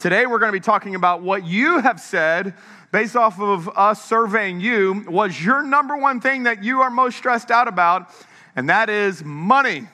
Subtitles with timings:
[0.00, 2.54] Today, we're going to be talking about what you have said
[2.90, 7.18] based off of us surveying you was your number one thing that you are most
[7.18, 8.10] stressed out about,
[8.56, 9.86] and that is money.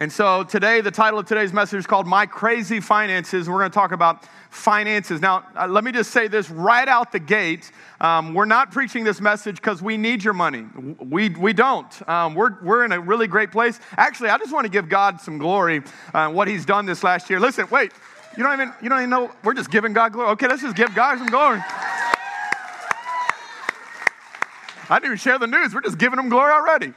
[0.00, 3.48] And so today, the title of today's message is called My Crazy Finances.
[3.48, 5.20] We're going to talk about finances.
[5.20, 7.70] Now, uh, let me just say this right out the gate.
[8.00, 10.66] Um, we're not preaching this message because we need your money.
[10.98, 12.08] We, we don't.
[12.08, 13.78] Um, we're, we're in a really great place.
[13.96, 15.82] Actually, I just want to give God some glory
[16.12, 17.38] uh, what He's done this last year.
[17.38, 17.92] Listen, wait.
[18.36, 20.30] You don't even, you don't even know, we're just giving God glory.
[20.30, 21.62] Okay, let's just give God some glory.
[24.88, 25.74] I didn't even share the news.
[25.74, 26.94] We're just giving him glory already.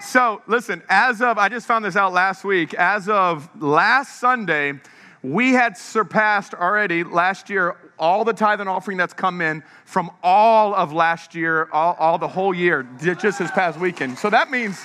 [0.00, 4.74] So, listen, as of, I just found this out last week, as of last Sunday,
[5.22, 10.10] we had surpassed already last year all the tithe and offering that's come in from
[10.22, 14.18] all of last year, all, all the whole year, just this past weekend.
[14.18, 14.78] So that means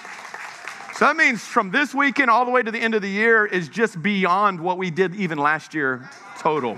[0.93, 3.45] so that means from this weekend all the way to the end of the year
[3.45, 6.77] is just beyond what we did even last year total.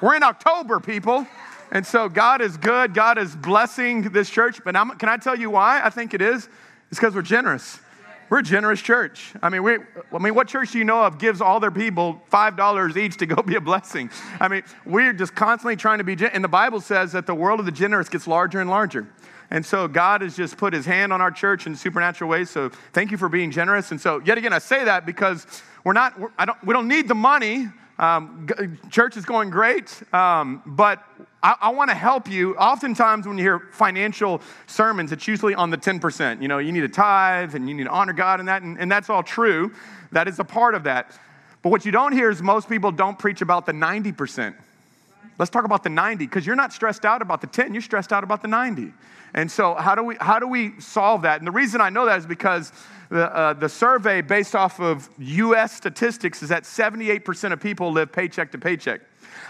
[0.00, 1.26] We're in October, people.
[1.70, 2.94] And so God is good.
[2.94, 4.60] God is blessing this church.
[4.64, 6.48] But I'm, can I tell you why I think it is?
[6.90, 7.80] It's because we're generous.
[8.28, 9.32] We're a generous church.
[9.42, 9.78] I mean, we,
[10.12, 13.26] I mean, what church do you know of gives all their people $5 each to
[13.26, 14.10] go be a blessing?
[14.40, 17.60] I mean, we're just constantly trying to be, and the Bible says that the world
[17.60, 19.06] of the generous gets larger and larger.
[19.50, 22.50] And so God has just put his hand on our church in supernatural ways.
[22.50, 23.90] So thank you for being generous.
[23.90, 25.46] And so, yet again, I say that because
[25.84, 27.68] we're not, we're, I don't, we don't need the money.
[27.98, 28.48] Um,
[28.90, 31.04] church is going great, um, but
[31.44, 32.56] I, I want to help you.
[32.56, 36.42] Oftentimes, when you hear financial sermons, it's usually on the 10%.
[36.42, 38.80] You know, you need a tithe and you need to honor God and that, and,
[38.80, 39.72] and that's all true.
[40.10, 41.12] That is a part of that.
[41.62, 44.54] But what you don't hear is most people don't preach about the 90%.
[45.38, 48.12] Let's talk about the 90 because you're not stressed out about the 10, you're stressed
[48.12, 48.92] out about the 90.
[49.34, 51.40] And so, how do we, how do we solve that?
[51.40, 52.72] And the reason I know that is because
[53.10, 58.12] the, uh, the survey based off of US statistics is that 78% of people live
[58.12, 59.00] paycheck to paycheck.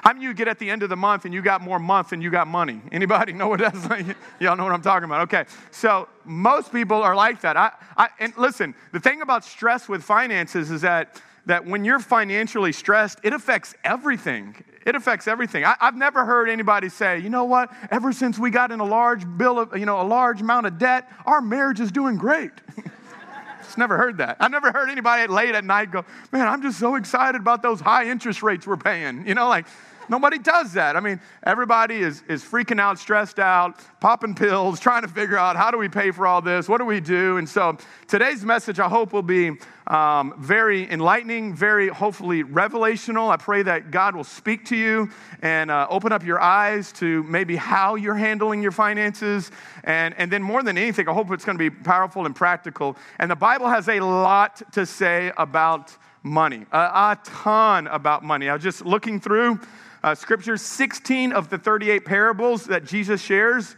[0.03, 2.11] How many you get at the end of the month and you got more month
[2.11, 2.81] than you got money?
[2.93, 4.07] Anybody know what that's like?
[4.41, 5.23] Y'all know what I'm talking about.
[5.23, 5.45] Okay.
[5.71, 7.57] So most people are like that.
[7.57, 12.01] I, I, and listen, the thing about stress with finances is that, that when you're
[12.01, 14.63] financially stressed, it affects everything.
[14.87, 15.65] It affects everything.
[15.65, 18.85] I, have never heard anybody say, you know what, ever since we got in a
[18.85, 22.53] large bill of, you know, a large amount of debt, our marriage is doing great.
[23.63, 24.37] Just never heard that.
[24.41, 27.81] I've never heard anybody late at night go, man, I'm just so excited about those
[27.81, 29.27] high interest rates we're paying.
[29.27, 29.67] You know, like,
[30.09, 30.97] Nobody does that.
[30.97, 35.57] I mean, everybody is, is freaking out, stressed out, popping pills, trying to figure out
[35.57, 36.69] how do we pay for all this?
[36.69, 37.39] What do we do?
[37.39, 39.53] And so today's message, I hope, will be
[39.87, 43.31] um, very enlightening, very hopefully revelational.
[43.31, 45.11] I pray that God will speak to you
[45.43, 49.51] and uh, open up your eyes to maybe how you're handling your finances.
[49.83, 52.97] And, and then, more than anything, I hope it's going to be powerful and practical.
[53.19, 58.49] And the Bible has a lot to say about money, a, a ton about money.
[58.49, 59.61] I was just looking through
[60.03, 63.77] uh, scriptures, 16 of the 38 parables that Jesus shares,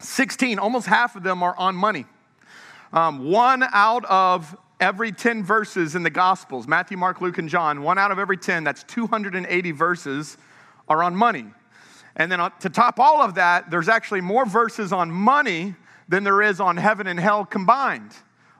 [0.00, 2.06] 16, almost half of them are on money.
[2.92, 7.82] Um, one out of every 10 verses in the Gospels, Matthew, Mark, Luke, and John,
[7.82, 10.36] one out of every 10, that's 280 verses,
[10.88, 11.46] are on money.
[12.16, 15.74] And then to top all of that, there's actually more verses on money
[16.08, 18.12] than there is on heaven and hell combined,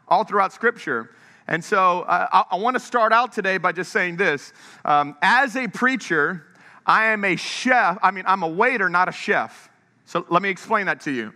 [0.06, 1.10] all throughout Scripture.
[1.46, 4.52] And so uh, I, I want to start out today by just saying this.
[4.84, 6.46] Um, as a preacher,
[6.86, 7.98] I am a chef.
[8.02, 9.70] I mean, I'm a waiter, not a chef.
[10.04, 11.32] So let me explain that to you.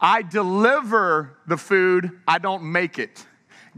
[0.00, 3.24] I deliver the food, I don't make it.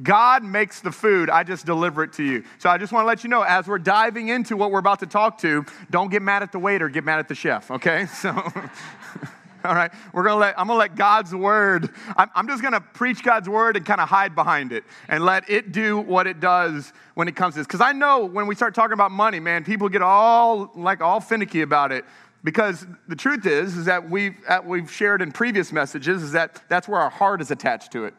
[0.02, 2.44] God makes the food, I just deliver it to you.
[2.58, 5.00] So I just want to let you know as we're diving into what we're about
[5.00, 8.06] to talk to, don't get mad at the waiter, get mad at the chef, okay?
[8.24, 8.30] So
[9.64, 13.22] all right we're gonna let i'm gonna let god's word i'm, I'm just gonna preach
[13.22, 16.92] god's word and kind of hide behind it and let it do what it does
[17.14, 19.64] when it comes to this because i know when we start talking about money man
[19.64, 22.04] people get all like all finicky about it
[22.42, 26.86] because the truth is is that we've, we've shared in previous messages is that that's
[26.86, 28.14] where our heart is attached to it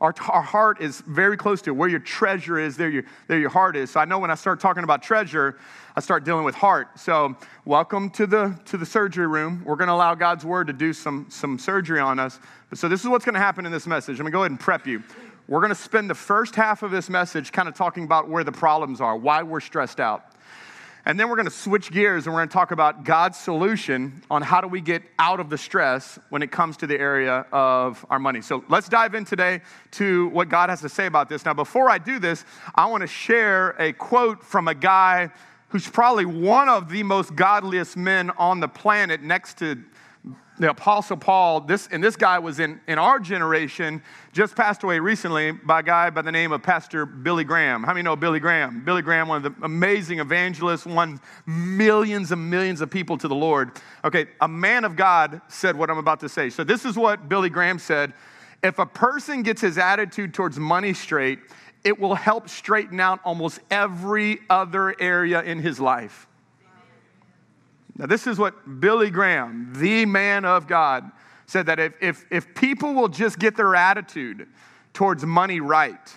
[0.00, 1.72] our, our heart is very close to it.
[1.74, 3.90] Where your treasure is, there your, there your heart is.
[3.90, 5.58] So I know when I start talking about treasure,
[5.94, 6.98] I start dealing with heart.
[6.98, 7.34] So
[7.64, 9.62] welcome to the, to the surgery room.
[9.64, 12.38] We're going to allow God's word to do some, some surgery on us.
[12.68, 14.20] But so this is what's going to happen in this message.
[14.20, 15.02] I'm going to go ahead and prep you.
[15.48, 18.44] We're going to spend the first half of this message kind of talking about where
[18.44, 20.32] the problems are, why we're stressed out.
[21.06, 24.24] And then we're going to switch gears and we're going to talk about God's solution
[24.28, 27.46] on how do we get out of the stress when it comes to the area
[27.52, 28.42] of our money.
[28.42, 29.60] So let's dive in today
[29.92, 31.44] to what God has to say about this.
[31.44, 32.44] Now, before I do this,
[32.74, 35.30] I want to share a quote from a guy
[35.68, 39.80] who's probably one of the most godliest men on the planet next to
[40.58, 44.02] the Apostle Paul, this, and this guy was in, in our generation,
[44.32, 47.82] just passed away recently by a guy by the name of Pastor Billy Graham.
[47.82, 48.82] How many know Billy Graham?
[48.84, 53.34] Billy Graham, one of the amazing evangelists, won millions and millions of people to the
[53.34, 53.72] Lord.
[54.04, 56.48] Okay, a man of God said what I'm about to say.
[56.48, 58.14] So, this is what Billy Graham said
[58.62, 61.38] If a person gets his attitude towards money straight,
[61.84, 66.25] it will help straighten out almost every other area in his life.
[67.98, 71.10] Now, this is what Billy Graham, the man of God,
[71.46, 74.48] said that if, if, if people will just get their attitude
[74.92, 76.14] towards money right,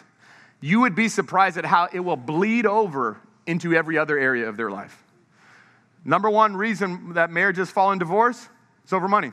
[0.62, 4.58] you would be surprised at how it will bleed over into every other area of
[4.58, 5.04] their life.
[6.04, 8.50] Number one reason that marriages fall in divorce
[8.86, 9.31] is over money.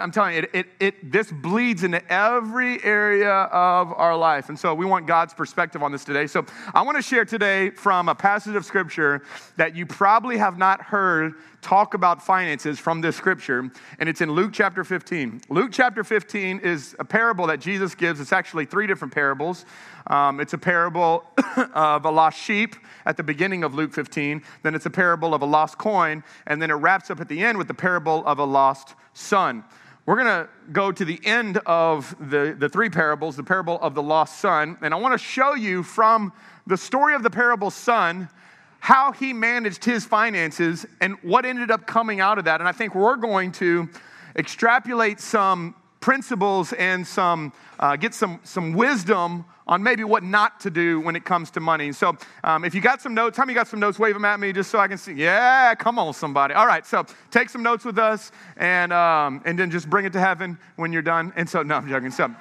[0.00, 4.48] I'm telling you, it, it, it, this bleeds into every area of our life.
[4.48, 6.26] And so we want God's perspective on this today.
[6.26, 9.22] So I want to share today from a passage of scripture
[9.56, 13.70] that you probably have not heard talk about finances from this scripture.
[13.98, 15.42] And it's in Luke chapter 15.
[15.50, 18.18] Luke chapter 15 is a parable that Jesus gives.
[18.18, 19.66] It's actually three different parables.
[20.06, 21.24] Um, it's a parable
[21.74, 24.42] of a lost sheep at the beginning of Luke 15.
[24.62, 26.24] Then it's a parable of a lost coin.
[26.46, 29.64] And then it wraps up at the end with the parable of a lost son.
[30.04, 33.94] We're going to go to the end of the, the three parables, the parable of
[33.94, 36.32] the lost son, and I want to show you from
[36.66, 38.28] the story of the parable son
[38.80, 42.60] how he managed his finances and what ended up coming out of that.
[42.60, 43.88] And I think we're going to
[44.34, 50.70] extrapolate some principles and some uh, get some, some wisdom on maybe what not to
[50.70, 51.92] do when it comes to money.
[51.92, 53.98] So, um, if you got some notes, how many got some notes?
[53.98, 55.12] Wave them at me just so I can see.
[55.12, 56.54] Yeah, come on, somebody.
[56.54, 60.12] All right, so take some notes with us and, um, and then just bring it
[60.12, 61.32] to heaven when you're done.
[61.36, 62.10] And so, no, I'm joking.
[62.10, 62.34] So,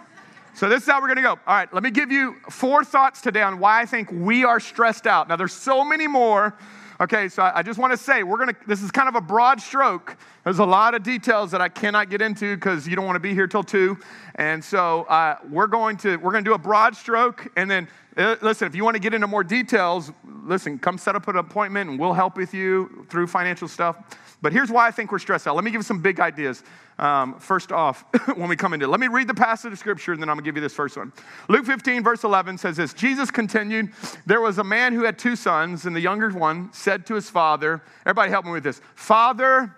[0.54, 1.30] so this is how we're going to go.
[1.32, 4.60] All right, let me give you four thoughts today on why I think we are
[4.60, 5.30] stressed out.
[5.30, 6.56] Now, there's so many more.
[7.02, 8.54] Okay, so I just want to say we're gonna.
[8.68, 10.16] This is kind of a broad stroke.
[10.44, 13.20] There's a lot of details that I cannot get into because you don't want to
[13.20, 13.98] be here till two,
[14.36, 17.88] and so uh, we're going to we're going to do a broad stroke, and then
[18.18, 18.68] uh, listen.
[18.68, 20.12] If you want to get into more details,
[20.44, 20.78] listen.
[20.78, 23.96] Come set up an appointment, and we'll help with you through financial stuff.
[24.42, 25.56] But here's why I think we're stressed out.
[25.56, 26.64] Let me give you some big ideas.
[26.98, 28.06] Um, first off,
[28.36, 30.36] when we come into it, let me read the passage of scripture and then I'm
[30.36, 31.14] gonna give you this first one.
[31.48, 33.92] Luke 15, verse 11 says this Jesus continued,
[34.26, 37.30] There was a man who had two sons, and the younger one said to his
[37.30, 39.76] father, Everybody help me with this Father,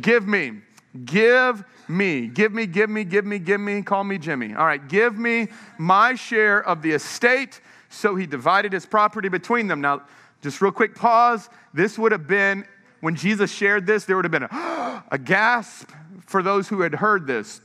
[0.00, 0.60] give me,
[1.04, 4.54] give me, give me, give me, give me, give me, call me Jimmy.
[4.54, 5.48] All right, give me
[5.78, 7.60] my share of the estate.
[7.90, 9.80] So he divided his property between them.
[9.80, 10.02] Now,
[10.42, 11.48] just real quick pause.
[11.72, 12.64] This would have been
[13.00, 15.90] when Jesus shared this, there would have been a, a gasp
[16.26, 17.60] for those who had heard this.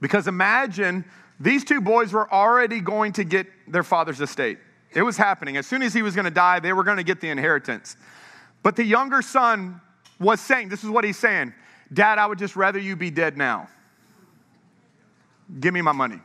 [0.00, 1.04] Because imagine
[1.38, 4.58] these two boys were already going to get their father's estate.
[4.94, 5.56] It was happening.
[5.56, 7.96] As soon as he was going to die, they were going to get the inheritance.
[8.62, 9.80] But the younger son
[10.20, 11.54] was saying, This is what he's saying
[11.92, 13.68] Dad, I would just rather you be dead now.
[15.60, 16.20] Give me my money.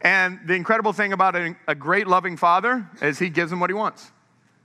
[0.00, 3.68] And the incredible thing about a, a great loving father is he gives him what
[3.68, 4.10] he wants.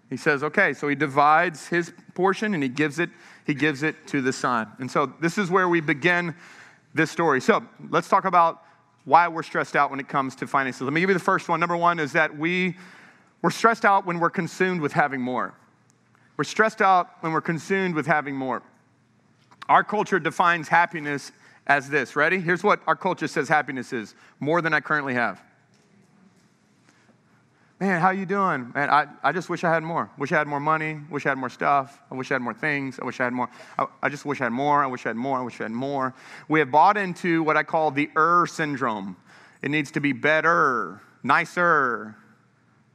[0.10, 3.10] He says, okay, so he divides his portion and he gives it,
[3.46, 4.68] he gives it to the son.
[4.80, 6.36] And so this is where we begin
[6.94, 7.42] this story.
[7.42, 8.64] So let's talk about
[9.04, 10.82] why we're stressed out when it comes to finances.
[10.82, 11.60] Let me give you the first one.
[11.60, 12.78] Number one is that we,
[13.42, 15.54] we're stressed out when we're consumed with having more.
[16.38, 18.62] We're stressed out when we're consumed with having more.
[19.70, 21.32] Our culture defines happiness
[21.66, 22.16] as this.
[22.16, 22.40] Ready?
[22.40, 25.42] Here's what our culture says happiness is more than I currently have
[27.80, 28.72] man, how you doing?
[28.74, 30.10] Man, I, I just wish I had more.
[30.18, 31.00] Wish I had more money.
[31.10, 32.00] Wish I had more stuff.
[32.10, 33.00] I wish I had more things.
[33.02, 33.50] I wish I had more.
[33.78, 34.84] I, I just wish I had more.
[34.84, 35.40] I wish I had more.
[35.40, 36.14] I wish I had more.
[36.48, 39.18] We have bought into what I call the er syndrome.
[39.62, 42.16] It needs to be better, nicer,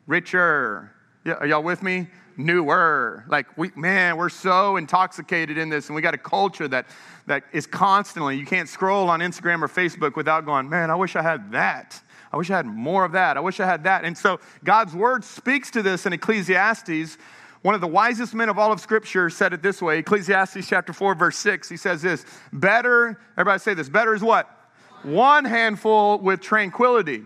[0.06, 0.92] richer.
[1.24, 2.06] Yeah, are y'all with me?
[2.36, 3.24] Newer.
[3.28, 6.86] Like we, man, we're so intoxicated in this, and we got a culture that
[7.26, 8.38] that is constantly.
[8.38, 12.00] You can't scroll on Instagram or Facebook without going, man, I wish I had that.
[12.32, 13.36] I wish I had more of that.
[13.36, 14.04] I wish I had that.
[14.04, 17.18] And so God's word speaks to this in Ecclesiastes.
[17.62, 20.92] One of the wisest men of all of Scripture said it this way Ecclesiastes chapter
[20.92, 21.68] 4, verse 6.
[21.68, 24.48] He says this Better, everybody say this, better is what?
[25.02, 27.24] One handful with tranquility.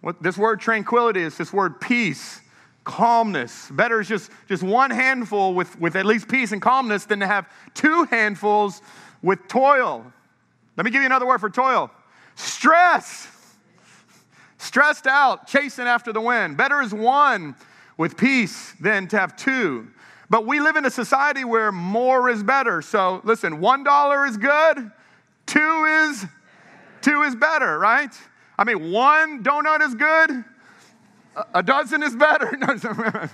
[0.00, 2.40] What, this word tranquility is this word peace,
[2.84, 3.70] calmness.
[3.70, 7.26] Better is just, just one handful with, with at least peace and calmness than to
[7.26, 8.80] have two handfuls
[9.22, 10.10] with toil.
[10.76, 11.90] Let me give you another word for toil
[12.36, 13.28] stress
[14.60, 16.56] stressed out, chasing after the wind.
[16.56, 17.56] Better is one
[17.96, 19.88] with peace than to have two.
[20.28, 22.82] But we live in a society where more is better.
[22.82, 24.92] So listen, one dollar is good,
[25.46, 26.24] two is
[27.00, 28.14] two is better, right?
[28.58, 30.44] I mean, one donut is good,
[31.54, 32.50] a dozen is better.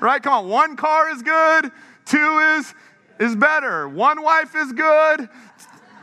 [0.00, 0.22] right?
[0.22, 1.70] Come on, one car is good,
[2.06, 2.72] two is
[3.18, 3.88] is better.
[3.88, 5.28] One wife is good.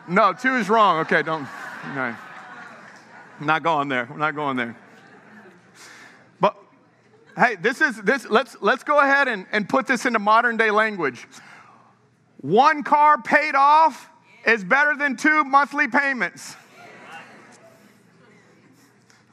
[0.08, 1.00] No, two is wrong.
[1.02, 1.48] Okay, don't.
[1.96, 2.16] No.
[3.46, 4.08] Not going there.
[4.10, 4.78] We're not going there.
[6.40, 6.56] But
[7.38, 8.30] hey, this is this.
[8.30, 11.28] Let's let's go ahead and, and put this into modern day language.
[12.42, 14.10] One car paid off
[14.46, 16.56] is better than two monthly payments.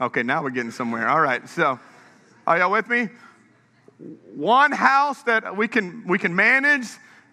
[0.00, 1.09] Okay, now we're getting somewhere.
[1.09, 1.79] All right, so
[2.47, 3.09] are y'all with me?
[4.35, 6.87] One house that we can we can manage,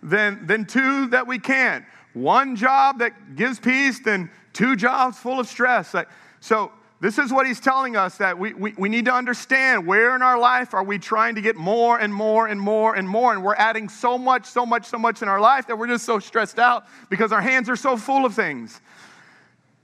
[0.04, 1.86] then then two that we can't.
[2.14, 5.94] One job that gives peace, then two jobs full of stress.
[5.94, 9.86] Like, so this is what he's telling us that we, we, we need to understand
[9.86, 13.08] where in our life are we trying to get more and more and more and
[13.08, 13.34] more.
[13.34, 16.06] And we're adding so much, so much, so much in our life that we're just
[16.06, 18.82] so stressed out because our hands are so full of things.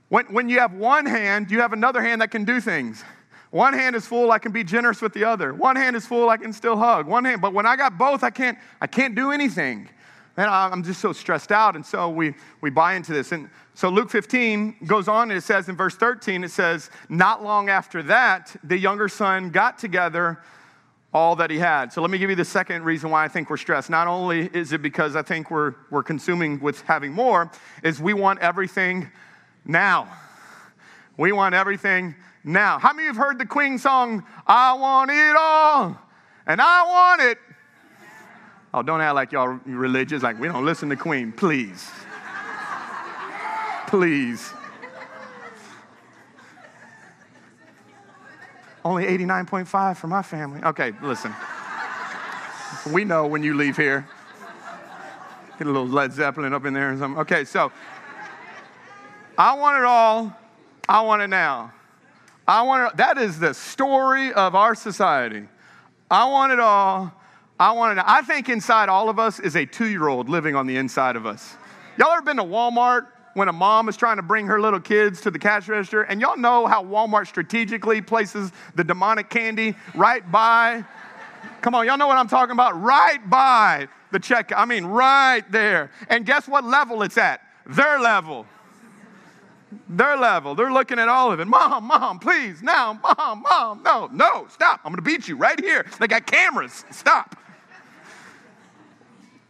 [0.08, 3.04] When, when you have one hand, you have another hand that can do things.
[3.50, 5.54] One hand is full, I can be generous with the other.
[5.54, 7.06] One hand is full, I can still hug.
[7.06, 9.88] One hand, but when I got both, I can't, I can't do anything.
[10.36, 11.76] And I'm just so stressed out.
[11.76, 13.30] And so we, we buy into this.
[13.30, 17.42] And so Luke 15 goes on and it says in verse 13, it says, Not
[17.42, 20.40] long after that, the younger son got together
[21.12, 21.92] all that he had.
[21.92, 23.88] So let me give you the second reason why I think we're stressed.
[23.88, 27.50] Not only is it because I think we're, we're consuming with having more,
[27.84, 29.08] is we want everything
[29.64, 30.08] now.
[31.16, 32.80] We want everything now.
[32.80, 35.96] How many of you have heard the Queen song, I want it all,
[36.48, 37.38] and I want it?
[38.74, 41.90] Oh, don't act like y'all religious, like we don't listen to Queen, please
[43.94, 44.52] please.
[48.84, 50.60] Only 89.5 for my family.
[50.64, 51.32] Okay, listen.
[52.90, 54.08] We know when you leave here.
[55.58, 57.20] Get a little Led Zeppelin up in there or something.
[57.20, 57.70] Okay, so
[59.38, 60.36] I want it all.
[60.88, 61.72] I want it now.
[62.48, 62.96] I want it.
[62.96, 65.46] That is the story of our society.
[66.10, 67.12] I want it all.
[67.58, 68.04] I want it.
[68.06, 71.16] I think inside all of us is a two year old living on the inside
[71.16, 71.56] of us.
[71.98, 75.20] Y'all ever been to Walmart when a mom is trying to bring her little kids
[75.20, 76.02] to the cash register.
[76.02, 80.84] And y'all know how Walmart strategically places the demonic candy right by.
[81.60, 82.80] Come on, y'all know what I'm talking about?
[82.80, 84.52] Right by the check.
[84.54, 85.90] I mean, right there.
[86.08, 87.40] And guess what level it's at?
[87.66, 88.46] Their level.
[89.88, 90.54] Their level.
[90.54, 91.46] They're looking at all of it.
[91.46, 94.80] Mom, mom, please, now, mom, mom, no, no, stop.
[94.84, 95.86] I'm gonna beat you right here.
[95.98, 96.84] They got cameras.
[96.90, 97.36] Stop.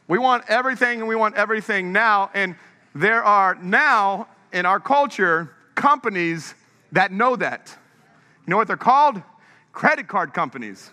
[0.07, 2.31] We want everything and we want everything now.
[2.35, 2.57] And
[2.95, 6.55] there are now in our culture companies
[6.93, 7.77] that know that.
[8.47, 9.23] You know what they're called?
[9.73, 10.91] Credit card companies.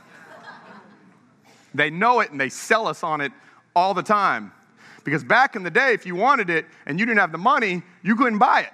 [1.74, 3.32] They know it and they sell us on it
[3.76, 4.52] all the time.
[5.04, 7.82] Because back in the day, if you wanted it and you didn't have the money,
[8.04, 8.74] you couldn't buy it.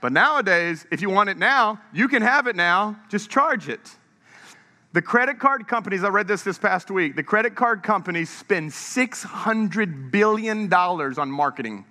[0.00, 3.96] But nowadays, if you want it now, you can have it now, just charge it.
[4.96, 8.70] The credit card companies, I read this this past week, the credit card companies spend
[8.70, 11.84] $600 billion on marketing.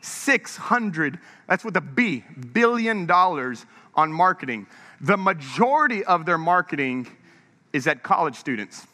[0.00, 1.18] 600,
[1.48, 4.68] that's with a B, billion dollars on marketing.
[5.00, 7.08] The majority of their marketing
[7.72, 8.86] is at college students.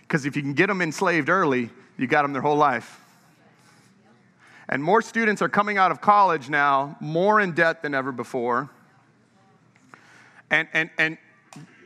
[0.00, 3.00] Because if you can get them enslaved early, you got them their whole life.
[4.68, 8.70] And more students are coming out of college now, more in debt than ever before.
[10.50, 11.18] And, and, and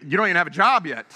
[0.04, 1.06] you don't even have a job yet.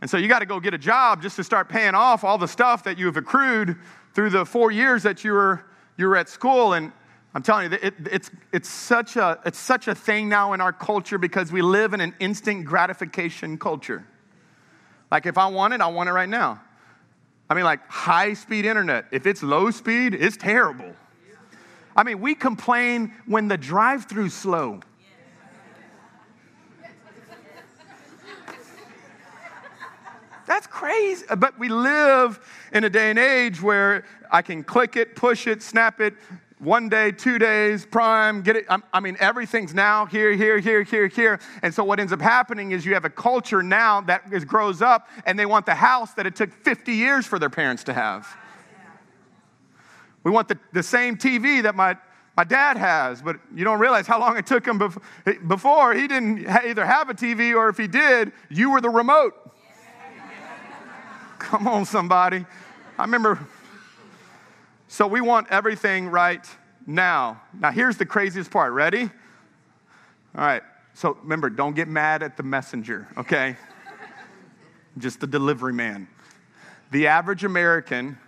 [0.00, 2.38] And so you got to go get a job just to start paying off all
[2.38, 3.76] the stuff that you have accrued
[4.14, 5.64] through the four years that you were,
[5.96, 6.74] you were at school.
[6.74, 6.92] And
[7.34, 10.72] I'm telling you, it, it's, it's, such a, it's such a thing now in our
[10.72, 14.06] culture because we live in an instant gratification culture.
[15.10, 16.60] Like, if I want it, I want it right now.
[17.48, 19.06] I mean, like high speed internet.
[19.12, 20.94] If it's low speed, it's terrible.
[21.94, 24.80] I mean, we complain when the drive through's slow.
[30.46, 31.24] That's crazy.
[31.36, 32.40] But we live
[32.72, 36.14] in a day and age where I can click it, push it, snap it,
[36.58, 38.66] one day, two days, prime, get it.
[38.92, 41.38] I mean, everything's now here, here, here, here, here.
[41.62, 44.80] And so what ends up happening is you have a culture now that is, grows
[44.80, 47.92] up and they want the house that it took 50 years for their parents to
[47.92, 48.26] have.
[50.24, 51.96] We want the, the same TV that my,
[52.36, 54.80] my dad has, but you don't realize how long it took him
[55.46, 55.94] before.
[55.94, 59.45] He didn't either have a TV or if he did, you were the remote.
[61.38, 62.44] Come on, somebody.
[62.98, 63.38] I remember.
[64.88, 66.44] So we want everything right
[66.86, 67.42] now.
[67.58, 68.72] Now, here's the craziest part.
[68.72, 69.02] Ready?
[69.02, 69.10] All
[70.34, 70.62] right.
[70.94, 73.56] So remember, don't get mad at the messenger, okay?
[74.98, 76.08] Just the delivery man.
[76.90, 78.18] The average American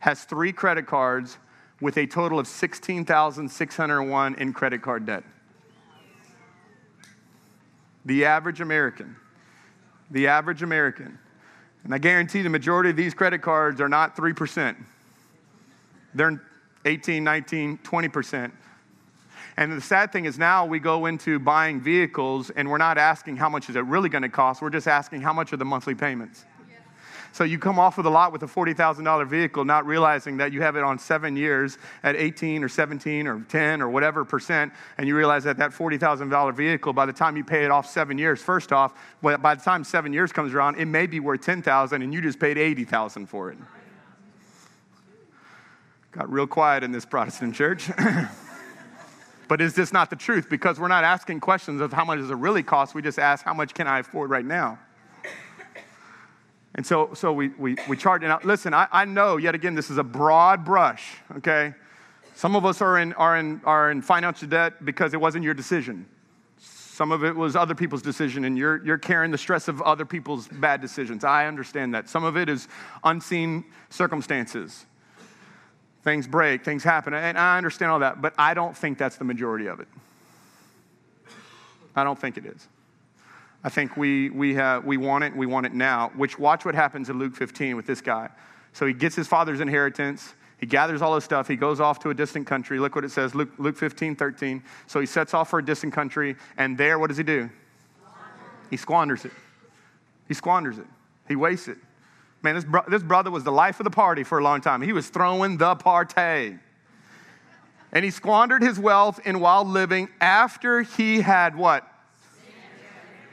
[0.00, 1.38] has three credit cards
[1.80, 5.24] with a total of 16,601 in credit card debt.
[8.04, 9.16] The average American.
[10.10, 11.18] The average American.
[11.84, 14.76] And I guarantee the majority of these credit cards are not 3%.
[16.14, 16.42] They're
[16.84, 18.52] 18, 19, 20%.
[19.56, 23.36] And the sad thing is now we go into buying vehicles and we're not asking
[23.36, 24.62] how much is it really going to cost.
[24.62, 26.44] We're just asking how much are the monthly payments.
[27.38, 30.60] So you come off with a lot with a $40,000 vehicle, not realizing that you
[30.62, 35.06] have it on seven years at 18 or 17 or 10 or whatever percent, and
[35.06, 38.42] you realize that that $40,000 vehicle, by the time you pay it off seven years,
[38.42, 38.92] first off,
[39.22, 42.40] by the time seven years comes around, it may be worth 10,000 and you just
[42.40, 43.58] paid 80,000 for it.
[46.10, 47.88] Got real quiet in this Protestant church.
[49.46, 50.50] But is this not the truth?
[50.50, 52.94] Because we're not asking questions of how much does it really cost.
[52.94, 54.78] We just ask, how much can I afford right now?
[56.78, 58.22] And so, so we, we, we charge.
[58.22, 61.74] Now, listen, I, I know, yet again, this is a broad brush, okay?
[62.36, 65.54] Some of us are in, are, in, are in financial debt because it wasn't your
[65.54, 66.06] decision.
[66.60, 70.04] Some of it was other people's decision, and you're, you're carrying the stress of other
[70.04, 71.24] people's bad decisions.
[71.24, 72.08] I understand that.
[72.08, 72.68] Some of it is
[73.02, 74.86] unseen circumstances.
[76.04, 79.24] Things break, things happen, and I understand all that, but I don't think that's the
[79.24, 79.88] majority of it.
[81.96, 82.68] I don't think it is.
[83.64, 86.74] I think we, we, have, we want it, we want it now, which watch what
[86.74, 88.28] happens in Luke 15 with this guy.
[88.72, 92.10] So he gets his father's inheritance, he gathers all his stuff, he goes off to
[92.10, 92.78] a distant country.
[92.78, 94.62] Look what it says, Luke, Luke 15, 13.
[94.86, 97.50] So he sets off for a distant country, and there, what does he do?
[98.70, 99.32] He squanders it.
[100.28, 100.86] He squanders it.
[101.26, 101.78] He wastes it.
[102.42, 104.82] Man, this, bro- this brother was the life of the party for a long time.
[104.82, 106.58] He was throwing the party.
[107.90, 111.86] And he squandered his wealth in wild living after he had what?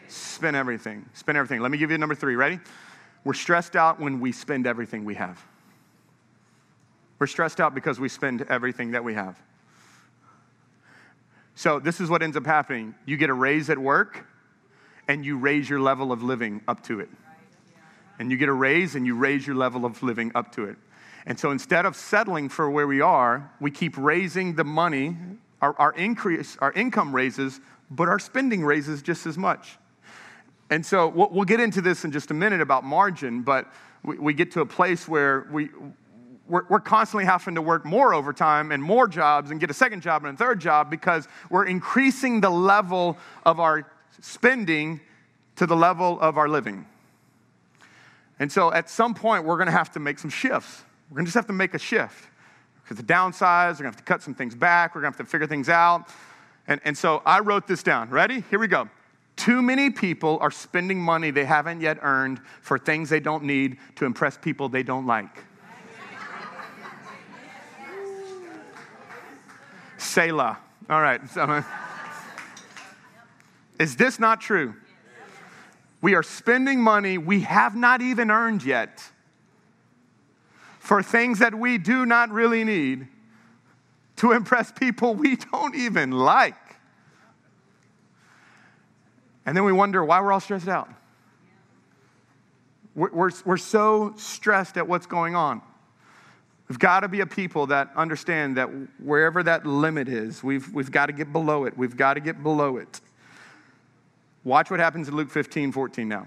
[0.07, 1.07] Spent everything.
[1.13, 1.61] Spent everything.
[1.61, 2.35] Let me give you number three.
[2.35, 2.59] Ready?
[3.23, 5.43] We're stressed out when we spend everything we have.
[7.17, 9.41] We're stressed out because we spend everything that we have.
[11.55, 14.25] So, this is what ends up happening you get a raise at work,
[15.07, 17.09] and you raise your level of living up to it
[18.19, 20.77] and you get a raise and you raise your level of living up to it.
[21.25, 25.17] And so instead of settling for where we are, we keep raising the money,
[25.61, 27.59] our, our increase, our income raises,
[27.89, 29.77] but our spending raises just as much.
[30.69, 33.71] And so we'll, we'll get into this in just a minute about margin, but
[34.03, 35.69] we, we get to a place where we,
[36.47, 40.01] we're, we're, constantly having to work more overtime and more jobs and get a second
[40.01, 43.89] job and a third job because we're increasing the level of our
[44.21, 44.99] spending
[45.55, 46.85] to the level of our living.
[48.39, 50.83] And so at some point, we're going to have to make some shifts.
[51.09, 52.27] We're going to just have to make a shift.
[52.83, 55.17] Because the downsize, we're going to have to cut some things back, we're going to
[55.17, 56.09] have to figure things out.
[56.67, 58.09] And, and so I wrote this down.
[58.09, 58.43] Ready?
[58.49, 58.89] Here we go.
[59.35, 63.77] Too many people are spending money they haven't yet earned for things they don't need
[63.95, 65.43] to impress people they don't like.
[69.97, 70.57] Selah.
[70.89, 71.21] All right.
[73.79, 74.75] Is this not true?
[76.01, 79.03] We are spending money we have not even earned yet
[80.79, 83.07] for things that we do not really need
[84.17, 86.55] to impress people we don't even like.
[89.45, 90.89] And then we wonder why we're all stressed out.
[92.95, 95.61] We're, we're, we're so stressed at what's going on.
[96.67, 98.67] We've got to be a people that understand that
[98.99, 101.77] wherever that limit is, we've, we've got to get below it.
[101.77, 103.01] We've got to get below it.
[104.43, 106.25] Watch what happens in Luke 15, 14 now.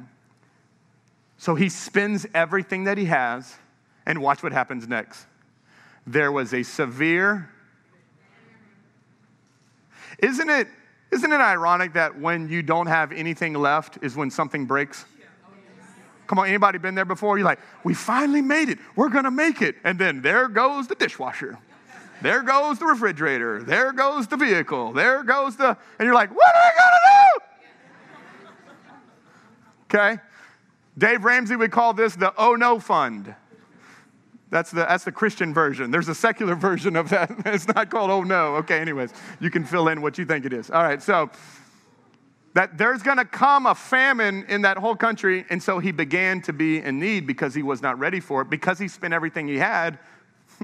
[1.39, 3.55] So he spends everything that he has,
[4.07, 5.27] and watch what happens next.
[6.07, 7.51] There was a severe.
[10.19, 10.69] Isn't it,
[11.11, 15.05] isn't it ironic that when you don't have anything left is when something breaks?
[16.27, 17.39] Come on, anybody been there before?
[17.39, 18.79] You're like, we finally made it.
[18.95, 19.77] We're gonna make it.
[19.85, 21.59] And then there goes the dishwasher.
[22.21, 23.63] There goes the refrigerator.
[23.63, 24.93] There goes the vehicle.
[24.93, 26.97] There goes the, and you're like, what are I gonna
[29.89, 29.99] do?
[29.99, 30.23] Okay?
[30.99, 33.35] Dave Ramsey would call this the oh no fund.
[34.51, 35.91] That's the, that's the Christian version.
[35.91, 37.31] There's a secular version of that.
[37.47, 38.57] It's not called oh no.
[38.57, 40.71] Okay, anyways, you can fill in what you think it is.
[40.71, 41.31] All right, so
[42.55, 45.45] that there's going to come a famine in that whole country.
[45.51, 48.51] And so he began to be in need because he was not ready for it.
[48.51, 49.99] Because he spent everything he had,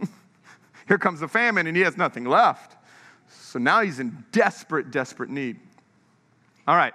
[0.88, 2.76] here comes the famine and he has nothing left.
[3.28, 5.60] So now he's in desperate, desperate need.
[6.66, 6.94] All right.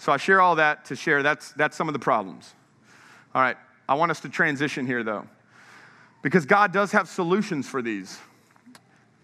[0.00, 2.54] So I share all that to share that's, that's some of the problems.
[3.34, 3.56] All right,
[3.88, 5.26] I want us to transition here though,
[6.22, 8.18] because God does have solutions for these.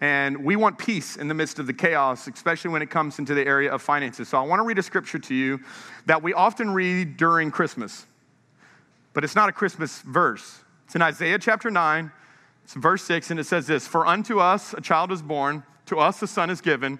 [0.00, 3.34] And we want peace in the midst of the chaos, especially when it comes into
[3.34, 4.28] the area of finances.
[4.28, 5.60] So I want to read a scripture to you
[6.04, 8.06] that we often read during Christmas,
[9.14, 10.60] but it's not a Christmas verse.
[10.84, 12.12] It's in Isaiah chapter 9,
[12.64, 15.98] it's verse 6, and it says this For unto us a child is born, to
[15.98, 16.98] us a son is given,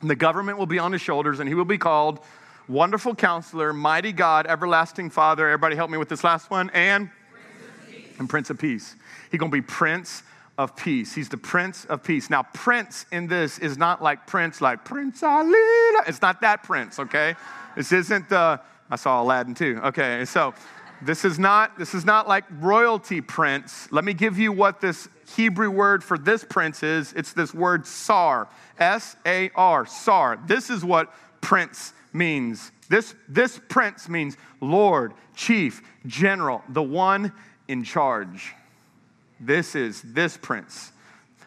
[0.00, 2.20] and the government will be on his shoulders, and he will be called
[2.68, 5.46] Wonderful counselor, mighty God, everlasting Father.
[5.46, 6.68] Everybody help me with this last one.
[6.74, 8.96] And Prince and Prince of Peace.
[9.30, 10.22] He's going to be Prince
[10.58, 11.14] of Peace.
[11.14, 12.30] He's the Prince of Peace.
[12.30, 16.08] Now, Prince in this is not like Prince, like Prince Alila.
[16.08, 17.34] It's not that Prince, okay?
[17.76, 18.60] This isn't the,
[18.90, 19.80] I saw Aladdin too.
[19.84, 20.54] Okay, so
[21.02, 23.86] this is not this is not like royalty prince.
[23.92, 27.12] Let me give you what this Hebrew word for this prince is.
[27.12, 28.48] It's this word sar.
[28.78, 29.84] S A R.
[29.84, 30.38] Sar.
[30.46, 31.12] This is what
[31.42, 32.72] prince means.
[32.88, 37.32] This, this prince means Lord, chief, general, the one
[37.68, 38.54] in charge.
[39.40, 40.92] This is this prince.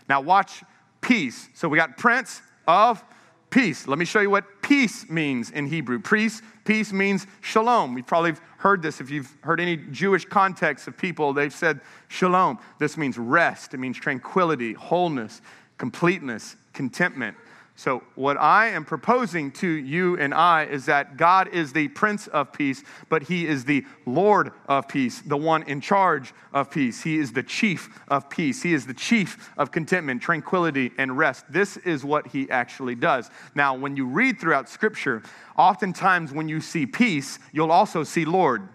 [0.08, 0.64] Now, watch
[1.02, 1.50] peace.
[1.54, 3.04] So we got prince of
[3.50, 3.88] peace.
[3.88, 6.00] Let me show you what peace means in Hebrew.
[6.00, 7.98] Peace, peace means shalom.
[7.98, 12.60] You've probably heard this if you've heard any Jewish context of people, they've said shalom.
[12.78, 15.42] This means rest, it means tranquility, wholeness,
[15.78, 17.36] completeness, contentment.
[17.80, 22.28] So, what I am proposing to you and I is that God is the Prince
[22.28, 27.02] of Peace, but He is the Lord of Peace, the one in charge of peace.
[27.02, 28.62] He is the chief of peace.
[28.62, 31.46] He is the chief of contentment, tranquility, and rest.
[31.50, 33.30] This is what He actually does.
[33.56, 35.24] Now, when you read throughout Scripture,
[35.58, 38.68] oftentimes when you see peace, you'll also see Lord.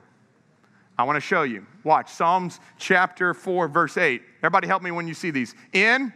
[0.97, 1.67] I want to show you.
[1.83, 4.23] Watch Psalms chapter 4, verse 8.
[4.39, 5.55] Everybody help me when you see these.
[5.75, 6.11] In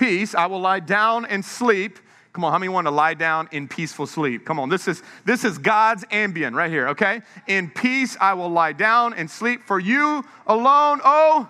[0.00, 1.98] peace, I will lie down and sleep.
[2.32, 4.46] Come on, how many want to lie down in peaceful sleep?
[4.46, 7.20] Come on, this is this is God's Ambien right here, okay?
[7.46, 11.48] In peace I will lie down and sleep for you alone, oh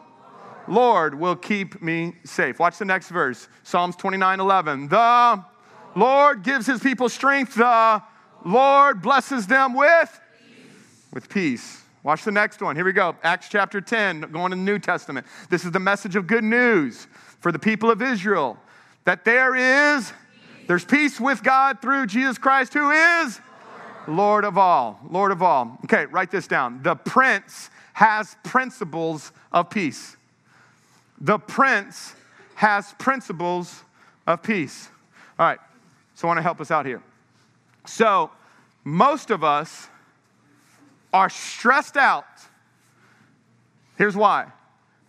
[0.66, 2.58] Lord, will keep me safe.
[2.58, 3.48] Watch the next verse.
[3.62, 4.88] Psalms 29, 11.
[4.88, 5.44] The
[5.94, 7.54] Lord gives his people strength.
[7.54, 8.02] The
[8.44, 10.20] Lord blesses them with
[11.12, 11.82] with peace.
[12.02, 12.74] Watch the next one.
[12.74, 13.14] Here we go.
[13.22, 15.26] Acts chapter 10, going to the New Testament.
[15.50, 17.06] This is the message of good news
[17.40, 18.58] for the people of Israel
[19.04, 20.12] that there is
[20.66, 23.40] there's peace with God through Jesus Christ who is
[24.06, 25.00] Lord of all.
[25.10, 25.78] Lord of all.
[25.84, 26.82] Okay, write this down.
[26.82, 30.16] The prince has principles of peace.
[31.20, 32.14] The prince
[32.54, 33.82] has principles
[34.26, 34.88] of peace.
[35.38, 35.58] All right.
[36.14, 37.02] So I want to help us out here.
[37.86, 38.30] So,
[38.84, 39.88] most of us
[41.12, 42.26] are stressed out.
[43.96, 44.52] Here's why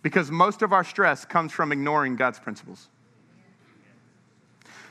[0.02, 2.88] because most of our stress comes from ignoring God's principles.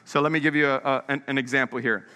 [0.05, 2.07] So let me give you a, a, an, an example here.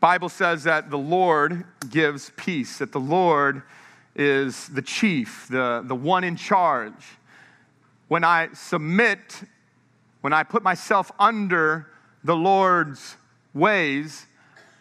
[0.00, 3.62] Bible says that the Lord gives peace, that the Lord
[4.16, 7.04] is the chief, the, the one in charge.
[8.08, 9.42] When I submit,
[10.22, 11.86] when I put myself under
[12.24, 13.16] the Lord's
[13.54, 14.26] ways,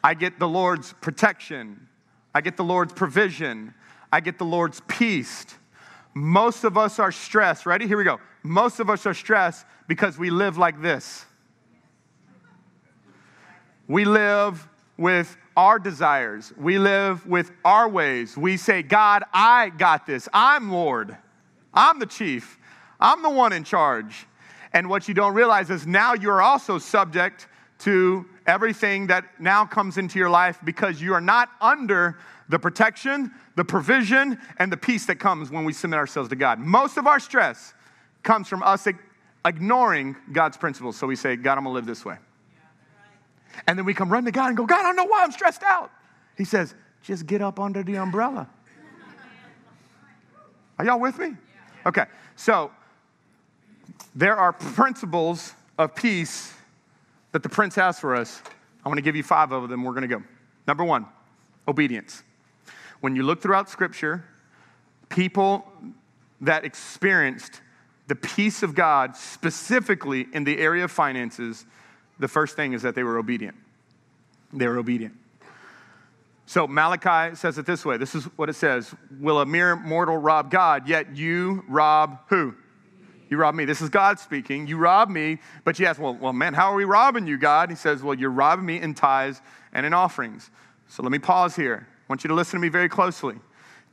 [0.04, 1.88] I get the Lord's protection,
[2.34, 3.74] I get the Lord's provision,
[4.12, 5.46] I get the Lord's peace.
[6.14, 7.66] Most of us are stressed.
[7.66, 7.88] Ready?
[7.88, 8.20] Here we go.
[8.44, 11.26] Most of us are stressed because we live like this.
[13.88, 14.68] We live
[14.98, 16.54] with our desires.
[16.58, 18.38] We live with our ways.
[18.38, 20.30] We say, God, I got this.
[20.34, 21.18] I'm Lord.
[21.74, 22.58] I'm the chief.
[23.00, 24.28] I'm the one in charge.
[24.74, 27.48] And what you don't realize is now you're also subject
[27.80, 32.18] to everything that now comes into your life because you are not under
[32.50, 36.60] the protection, the provision, and the peace that comes when we submit ourselves to God.
[36.60, 37.74] Most of our stress
[38.24, 38.88] comes from us
[39.44, 40.96] ignoring God's principles.
[40.96, 42.16] So we say, God, I'm gonna live this way.
[43.68, 45.34] And then we come run to God and go, God, I don't know why I'm
[45.34, 45.92] stressed out.
[46.38, 48.48] He says, just get up under the umbrella.
[50.78, 51.36] Are y'all with me?
[51.86, 52.06] Okay,
[52.38, 52.72] so
[54.16, 56.54] there are principles of peace
[57.34, 58.42] that the prince has for us.
[58.86, 59.84] I want to give you five of them.
[59.84, 60.24] We're going to go.
[60.66, 61.08] Number one,
[61.68, 62.24] obedience.
[63.02, 64.26] When you look throughout Scripture,
[65.10, 65.66] people
[66.42, 67.62] that experienced
[68.08, 71.66] the peace of God, specifically in the area of finances,
[72.18, 73.56] the first thing is that they were obedient.
[74.52, 75.16] They were obedient.
[76.46, 80.18] So Malachi says it this way this is what it says Will a mere mortal
[80.18, 82.56] rob God, yet you rob who?
[83.30, 83.66] You rob me.
[83.66, 84.66] This is God speaking.
[84.66, 87.70] You rob me, but you ask, well, well, man, how are we robbing you, God?
[87.70, 89.40] He says, well, you're robbing me in tithes
[89.72, 90.50] and in offerings.
[90.88, 91.88] So let me pause here.
[92.10, 93.36] Want you to listen to me very closely.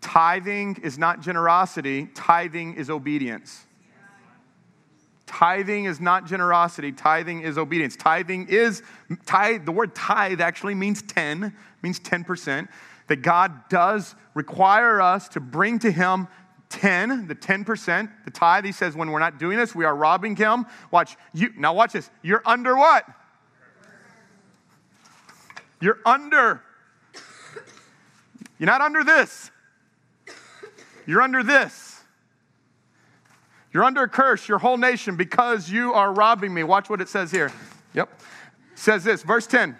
[0.00, 3.66] Tithing is not generosity, tithing is obedience.
[5.26, 7.96] Tithing is not generosity, tithing is obedience.
[7.96, 8.82] Tithing is
[9.26, 12.68] tithe, the word tithe actually means 10, means 10%.
[13.08, 16.26] That God does require us to bring to him
[16.70, 18.64] 10, the 10%, the tithe.
[18.64, 20.66] He says when we're not doing this, we are robbing him.
[20.90, 22.10] Watch you now watch this.
[22.22, 23.06] You're under what?
[25.80, 26.62] You're under.
[28.58, 29.50] You're not under this.
[31.06, 32.00] You're under this.
[33.72, 36.62] You're under a curse, your whole nation, because you are robbing me.
[36.64, 37.52] Watch what it says here.
[37.94, 38.08] Yep.
[38.72, 39.76] It says this, verse 10.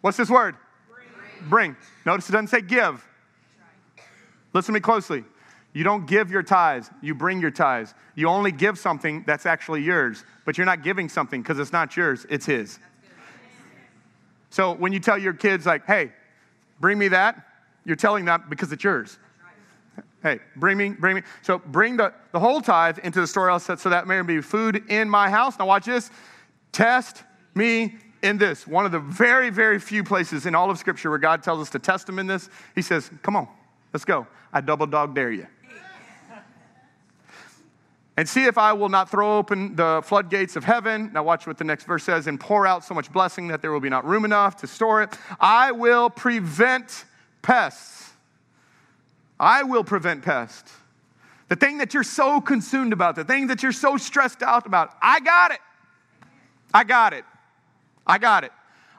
[0.00, 0.56] What's this word?
[1.48, 1.76] Bring.
[2.04, 3.06] Notice it doesn't say give.
[4.52, 5.24] Listen to me closely.
[5.72, 7.94] You don't give your tithes, you bring your tithes.
[8.14, 11.96] You only give something that's actually yours, but you're not giving something because it's not
[11.96, 12.78] yours, it's His.
[14.48, 16.12] So when you tell your kids, like, hey,
[16.80, 17.44] bring me that,
[17.86, 19.18] you're telling that because it's yours.
[20.22, 21.22] Hey, bring me, bring me.
[21.42, 25.08] So bring the, the whole tithe into the storehouse so that may be food in
[25.08, 25.58] my house.
[25.58, 26.10] Now watch this.
[26.72, 27.22] Test
[27.54, 28.66] me in this.
[28.66, 31.70] One of the very, very few places in all of Scripture where God tells us
[31.70, 32.50] to test him in this.
[32.74, 33.46] He says, come on,
[33.92, 34.26] let's go.
[34.52, 35.46] I double dog dare you.
[38.18, 41.10] And see if I will not throw open the floodgates of heaven.
[41.12, 43.70] Now, watch what the next verse says and pour out so much blessing that there
[43.70, 45.16] will be not room enough to store it.
[45.38, 47.04] I will prevent
[47.42, 48.10] pests.
[49.38, 50.72] I will prevent pests.
[51.48, 54.94] The thing that you're so consumed about, the thing that you're so stressed out about,
[55.00, 55.60] I got it.
[56.74, 57.24] I got it.
[58.06, 58.52] I got it.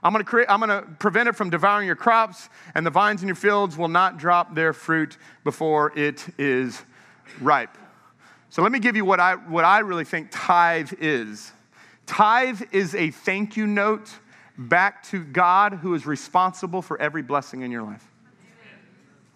[0.04, 2.90] I'm going to create I'm going to prevent it from devouring your crops and the
[2.90, 6.82] vines in your fields will not drop their fruit before it is
[7.42, 7.78] ripe.
[8.50, 11.52] So let me give you what I, what I really think tithe is.
[12.06, 14.10] Tithe is a thank you note
[14.58, 18.07] back to God who is responsible for every blessing in your life.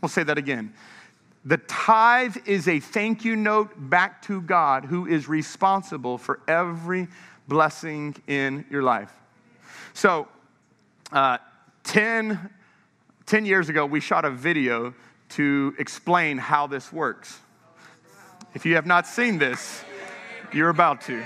[0.02, 0.74] We'll say that again.
[1.46, 7.08] The tithe is a thank you note back to God who is responsible for every
[7.48, 9.12] blessing in your life.
[9.94, 10.28] So,
[11.12, 11.40] uh,
[11.84, 12.50] 10,
[13.26, 14.94] 10 years ago, we shot a video
[15.30, 17.40] to explain how this works.
[18.54, 19.84] If you have not seen this,
[20.54, 21.24] you're about to.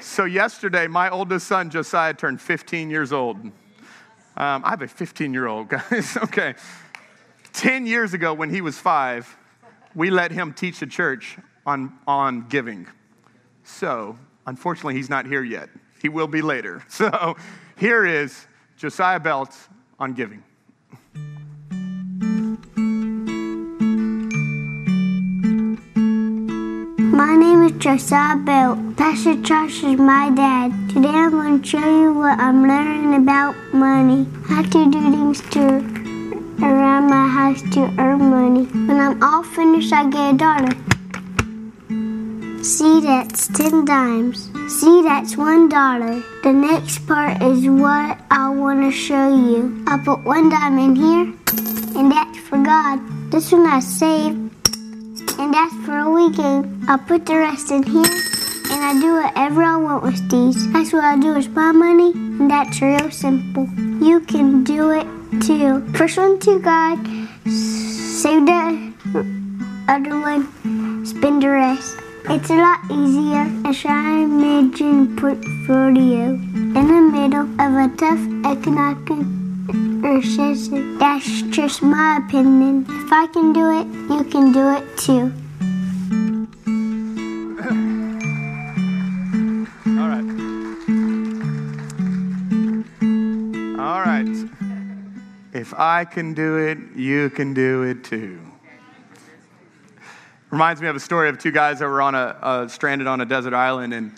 [0.00, 3.36] So, yesterday, my oldest son, Josiah, turned 15 years old.
[3.36, 3.52] Um,
[4.64, 6.16] I have a 15 year old, guys.
[6.16, 6.54] okay.
[7.52, 9.36] 10 years ago, when he was five,
[9.94, 11.36] we let him teach the church
[11.66, 12.86] on, on giving.
[13.64, 15.68] So, unfortunately, he's not here yet.
[16.00, 16.82] He will be later.
[16.88, 17.36] So,
[17.76, 19.56] here is Josiah Belt
[19.98, 20.42] on giving.
[26.98, 28.96] My name is Josiah Belt.
[28.96, 30.72] Pastor Josh is my dad.
[30.88, 34.26] Today I'm going to show you what I'm learning about money.
[34.46, 35.91] How to do things to
[36.62, 38.64] around my house to earn money.
[38.86, 40.74] When I'm all finished, I get a dollar.
[42.62, 44.50] See, that's 10 dimes.
[44.68, 46.42] See, that's $1.
[46.42, 49.84] The next part is what I want to show you.
[49.86, 51.34] I put one dime in here,
[51.98, 53.00] and that's for God.
[53.30, 54.52] This one I saved
[55.38, 56.84] and that's for a weekend.
[56.88, 58.04] I'll put the rest in here
[58.70, 60.72] and I do whatever I want with these.
[60.72, 63.68] That's what I do with my money, and that's real simple.
[64.00, 65.06] You can do it
[65.40, 65.80] too.
[65.94, 66.98] First one to God,
[67.46, 68.92] save the
[69.88, 71.96] other one, spend the rest.
[72.28, 79.26] It's a lot easier as I imagine portfolio in the middle of a tough economic
[80.04, 80.98] recession.
[80.98, 82.86] That's just my opinion.
[82.88, 85.41] If I can do it, you can do it too.
[95.92, 98.40] I can do it, you can do it too.
[100.50, 103.20] Reminds me of a story of two guys that were on a, uh, stranded on
[103.20, 104.12] a desert island, and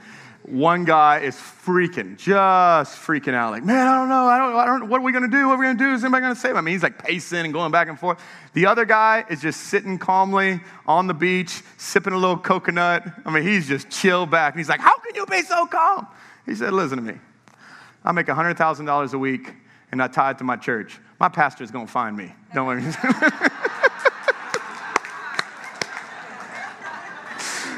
[0.44, 4.66] one guy is freaking, just freaking out, like, man, I don't know, I don't, I
[4.66, 5.48] don't, what are we gonna do?
[5.48, 5.92] What are we gonna do?
[5.94, 6.58] Is anybody gonna save him?
[6.58, 8.20] I mean, he's like pacing and going back and forth.
[8.52, 13.04] The other guy is just sitting calmly on the beach, sipping a little coconut.
[13.26, 14.54] I mean, he's just chill back.
[14.54, 16.06] And he's like, how can you be so calm?
[16.46, 17.18] He said, listen to me.
[18.04, 19.54] I make $100,000 a week
[19.94, 21.00] and I tithe it to my church.
[21.18, 22.32] My pastor's gonna find me.
[22.54, 22.82] Don't worry.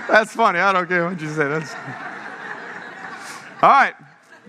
[0.09, 0.59] That's funny.
[0.61, 1.49] I don't care what you say.
[1.49, 1.75] That's
[3.63, 3.95] all right.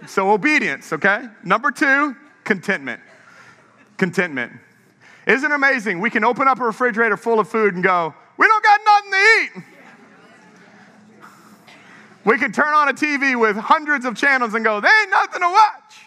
[0.06, 1.28] So obedience, okay?
[1.44, 3.02] Number two, contentment.
[3.98, 4.54] Contentment.
[5.26, 6.00] Isn't it amazing?
[6.00, 9.12] We can open up a refrigerator full of food and go, we don't got nothing
[9.12, 9.64] to eat.
[12.24, 15.42] We can turn on a TV with hundreds of channels and go, there ain't nothing
[15.42, 16.07] to watch.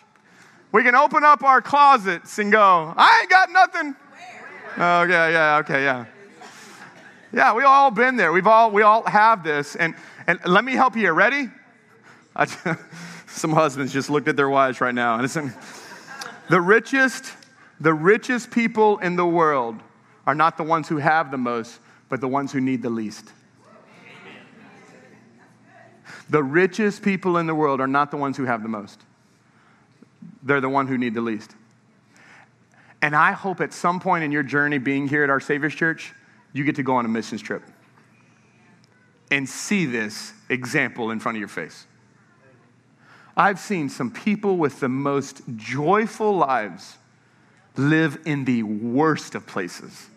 [0.72, 3.96] We can open up our closets and go, I ain't got nothing.
[4.76, 6.04] Oh, yeah, yeah, okay, yeah.
[7.32, 8.32] Yeah, we've all been there.
[8.32, 9.76] We've all we all have this.
[9.76, 9.94] And
[10.26, 11.14] and let me help you here.
[11.14, 11.48] Ready?
[12.36, 12.46] I,
[13.26, 15.16] some husbands just looked at their wives right now.
[15.16, 15.36] And it's
[16.48, 17.32] the richest,
[17.80, 19.76] the richest people in the world
[20.26, 23.32] are not the ones who have the most, but the ones who need the least.
[26.28, 29.00] The richest people in the world are not the ones who have the most.
[30.42, 31.54] They're the one who need the least.
[33.02, 36.12] And I hope at some point in your journey being here at our Savior's Church,
[36.52, 37.62] you get to go on a missions trip
[39.30, 41.86] and see this example in front of your face.
[43.36, 46.98] I've seen some people with the most joyful lives
[47.76, 50.08] live in the worst of places.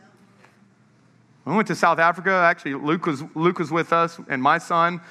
[1.45, 5.01] We went to South Africa, actually, Luke was, Luke was with us and my son.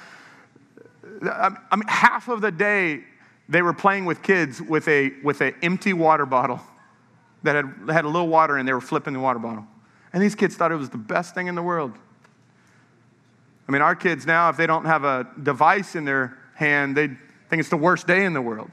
[1.21, 3.03] I mean, half of the day
[3.49, 6.61] they were playing with kids with a with an empty water bottle
[7.43, 9.67] that had, had a little water and they were flipping the water bottle.
[10.13, 11.93] And these kids thought it was the best thing in the world.
[13.67, 17.07] I mean, our kids now, if they don't have a device in their hand, they
[17.07, 18.71] think it's the worst day in the world.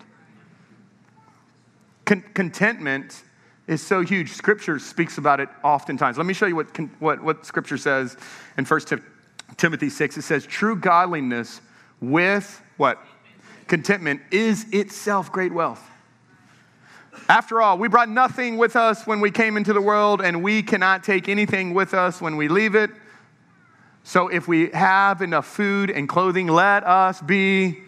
[2.04, 3.22] Con- contentment
[3.66, 4.33] is so huge.
[4.33, 6.16] Scripture speaks about it oftentimes.
[6.16, 6.66] Let me show you what,
[7.00, 8.16] what, what Scripture says
[8.59, 8.80] in 1
[9.56, 10.16] Timothy 6.
[10.16, 11.61] It says, True godliness
[12.00, 13.04] with what?
[13.70, 15.88] Contentment is itself great wealth.
[17.28, 20.61] After all, we brought nothing with us when we came into the world, and we
[20.61, 22.90] cannot take anything with us when we leave it.
[24.02, 27.78] So if we have enough food and clothing, let us be,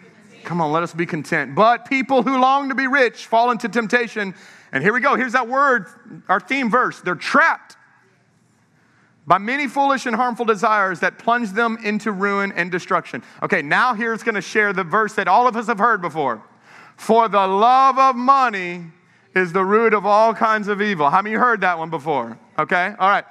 [0.45, 1.53] come on, let us be content.
[1.53, 4.33] But people who long to be rich fall into temptation.
[4.71, 5.15] And here we go.
[5.15, 5.87] Here's that word,
[6.29, 7.01] our theme verse.
[7.01, 7.75] They're trapped
[9.25, 13.23] by many foolish and harmful desires that plunge them into ruin and destruction.
[13.41, 16.43] Okay, now here's going to share the verse that all of us have heard before.
[16.97, 18.85] For the love of money
[19.33, 21.09] is the root of all kinds of evil.
[21.09, 22.37] How many heard that one before?
[22.59, 23.25] Okay, all right.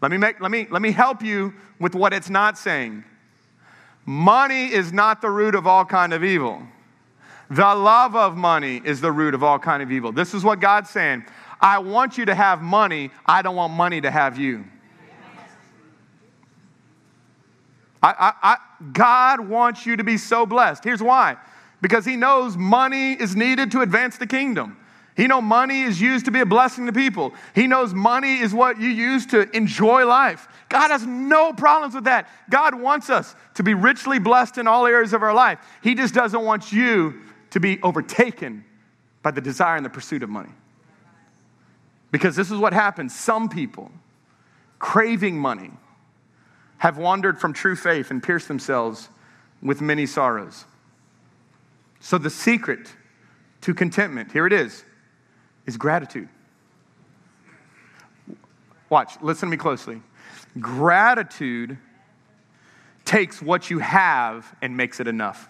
[0.00, 3.04] Let me, make, let, me, let me help you with what it's not saying.
[4.06, 6.62] Money is not the root of all kind of evil.
[7.50, 10.12] The love of money is the root of all kind of evil.
[10.12, 11.24] This is what God's saying.
[11.60, 13.10] I want you to have money.
[13.24, 14.64] I don't want money to have you.
[18.04, 18.56] I, I, I,
[18.92, 20.84] God wants you to be so blessed.
[20.84, 21.38] Here's why
[21.80, 24.76] because He knows money is needed to advance the kingdom.
[25.16, 27.32] He knows money is used to be a blessing to people.
[27.54, 30.48] He knows money is what you use to enjoy life.
[30.68, 32.28] God has no problems with that.
[32.50, 35.60] God wants us to be richly blessed in all areas of our life.
[35.82, 38.64] He just doesn't want you to be overtaken
[39.22, 40.50] by the desire and the pursuit of money.
[42.10, 43.14] Because this is what happens.
[43.14, 43.92] Some people,
[44.80, 45.70] craving money,
[46.78, 49.08] have wandered from true faith and pierced themselves
[49.62, 50.64] with many sorrows.
[52.00, 52.92] So, the secret
[53.62, 54.84] to contentment, here it is
[55.66, 56.28] is gratitude.
[58.90, 60.02] Watch, listen to me closely.
[60.60, 61.78] Gratitude
[63.04, 65.48] takes what you have and makes it enough.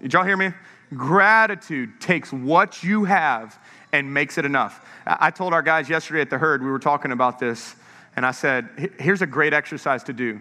[0.00, 0.52] Did y'all hear me?
[0.94, 3.58] Gratitude takes what you have
[3.96, 4.84] and makes it enough.
[5.06, 7.74] I told our guys yesterday at the herd, we were talking about this,
[8.14, 10.40] and I said, here's a great exercise to do.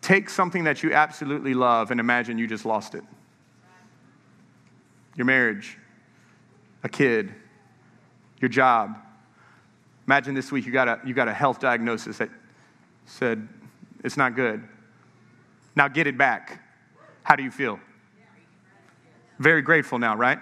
[0.00, 3.04] Take something that you absolutely love and imagine you just lost it
[5.16, 5.76] your marriage,
[6.82, 7.34] a kid,
[8.40, 8.96] your job.
[10.06, 12.30] Imagine this week you got a, you got a health diagnosis that
[13.04, 13.46] said
[14.02, 14.66] it's not good.
[15.76, 16.62] Now get it back.
[17.22, 17.78] How do you feel?
[19.38, 20.38] Very grateful now, right?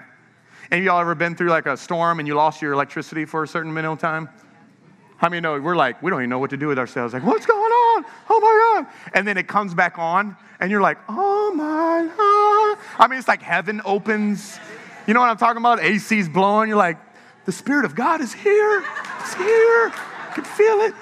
[0.70, 3.42] Any of y'all ever been through like a storm and you lost your electricity for
[3.42, 4.28] a certain minute of time?
[5.16, 7.14] How many know we're like, we don't even know what to do with ourselves?
[7.14, 8.04] Like, what's going on?
[8.28, 8.92] Oh my God.
[9.14, 12.78] And then it comes back on, and you're like, oh my God.
[13.02, 14.61] I mean, it's like heaven opens.
[15.07, 15.81] You know what I'm talking about?
[15.81, 16.68] AC's blowing.
[16.68, 16.98] You're like,
[17.46, 18.85] the Spirit of God is here.
[19.20, 19.90] It's here.
[19.90, 20.94] I can feel it.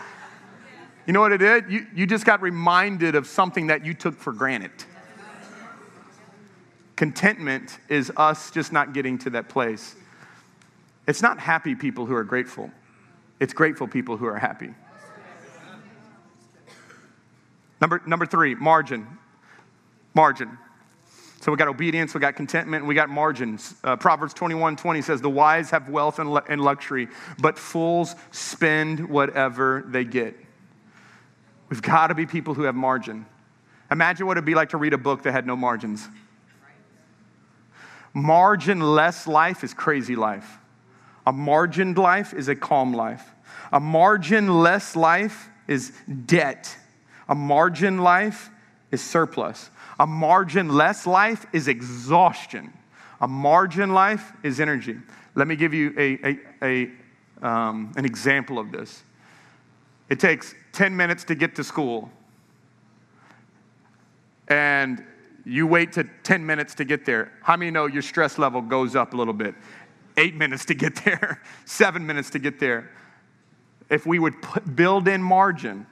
[1.06, 1.70] You know what it did?
[1.70, 4.72] You, you just got reminded of something that you took for granted.
[6.96, 9.94] Contentment is us just not getting to that place.
[11.06, 12.70] It's not happy people who are grateful.
[13.38, 14.74] It's grateful people who are happy.
[17.80, 19.06] Number, number three, margin.
[20.14, 20.56] Margin.
[21.42, 23.74] So we got obedience, we got contentment, we got margins.
[23.84, 29.06] Uh, Proverbs 21 20 says, The wise have wealth and, and luxury, but fools spend
[29.08, 30.34] whatever they get.
[31.68, 33.26] We've got to be people who have margin.
[33.90, 36.08] Imagine what it'd be like to read a book that had no margins.
[38.16, 40.56] Margin-less life is crazy life.
[41.26, 43.22] A margined life is a calm life.
[43.70, 45.92] A margin-less life is
[46.24, 46.74] debt.
[47.28, 48.48] A margin life
[48.90, 49.68] is surplus.
[50.00, 52.72] A margin-less life is exhaustion.
[53.20, 54.96] A margin life is energy.
[55.34, 59.02] Let me give you a, a, a um, an example of this.
[60.08, 62.10] It takes 10 minutes to get to school,
[64.48, 65.04] and
[65.46, 67.32] you wait to 10 minutes to get there.
[67.42, 69.54] How many know your stress level goes up a little bit?
[70.16, 72.90] eight minutes to get there, seven minutes to get there.
[73.88, 75.86] If we would put, build in margin,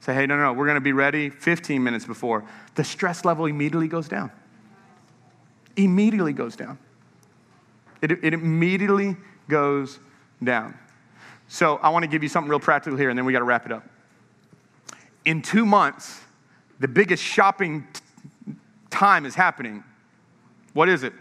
[0.00, 2.44] say, hey, no, no, no, we're going to be ready 15 minutes before,
[2.74, 4.30] the stress level immediately goes down.
[5.76, 6.78] Immediately goes down.
[8.02, 9.16] It, it immediately
[9.48, 9.98] goes
[10.42, 10.78] down.
[11.48, 13.44] So I want to give you something real practical here, and then we got to
[13.44, 13.88] wrap it up.
[15.24, 16.20] In two months,
[16.78, 17.86] the biggest shopping
[18.90, 19.84] time is happening.
[20.72, 21.12] What is it?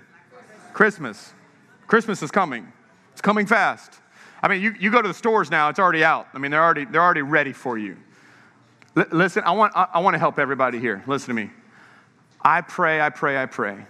[0.73, 1.33] Christmas.
[1.87, 2.71] Christmas is coming.
[3.13, 3.93] It's coming fast.
[4.43, 6.27] I mean, you, you go to the stores now, it's already out.
[6.33, 7.97] I mean, they're already, they're already ready for you.
[8.95, 11.03] L- listen, I want, I, I want to help everybody here.
[11.07, 11.49] Listen to me.
[12.41, 13.85] I pray, I pray, I pray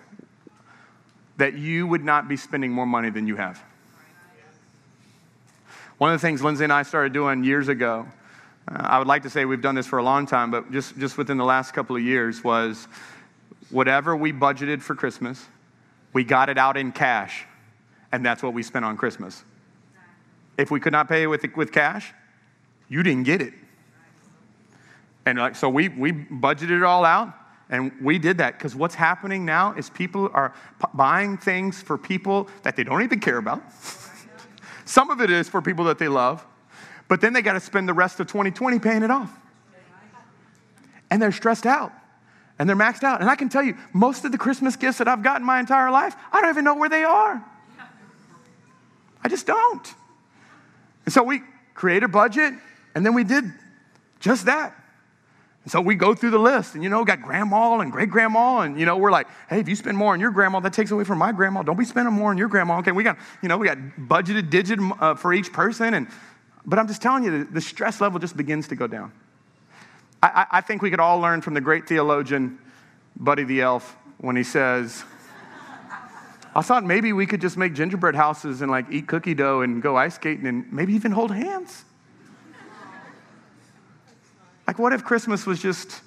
[1.36, 3.61] that you would not be spending more money than you have.
[5.97, 8.07] One of the things Lindsay and I started doing years ago,
[8.67, 10.97] uh, I would like to say we've done this for a long time, but just,
[10.97, 12.88] just within the last couple of years, was
[13.70, 15.45] whatever we budgeted for Christmas,
[16.13, 17.45] we got it out in cash,
[18.11, 19.43] and that's what we spent on Christmas.
[20.57, 22.13] If we could not pay with, with cash,
[22.89, 23.53] you didn't get it.
[25.26, 27.34] And like, so we, we budgeted it all out,
[27.70, 31.97] and we did that because what's happening now is people are p- buying things for
[31.97, 33.61] people that they don't even care about.
[34.86, 36.45] Some of it is for people that they love,
[37.09, 39.38] but then they got to spend the rest of 2020 paying it off.
[41.09, 41.91] And they're stressed out
[42.60, 43.22] and they're maxed out.
[43.22, 45.91] And I can tell you, most of the Christmas gifts that I've gotten my entire
[45.91, 47.43] life, I don't even know where they are.
[49.24, 49.93] I just don't.
[51.05, 51.41] And so we
[51.74, 52.53] create a budget,
[52.95, 53.45] and then we did
[54.20, 54.74] just that.
[55.64, 58.62] And so we go through the list, and you know, got grandma and great grandma,
[58.62, 60.91] and you know, we're like, hey, if you spend more on your grandma, that takes
[60.91, 61.62] away from my grandma.
[61.62, 62.80] Don't be spending more on your grandma.
[62.80, 66.08] Okay, we got, you know, we got budgeted digit uh, for each person, and
[66.66, 69.12] but I'm just telling you, the, the stress level just begins to go down.
[70.22, 72.57] I, I think we could all learn from the great theologian
[73.15, 75.03] Buddy the Elf when he says,
[76.55, 79.82] I thought maybe we could just make gingerbread houses and like eat cookie dough and
[79.82, 81.86] go ice skating and maybe even hold hands.
[84.65, 86.01] Like, what if Christmas was just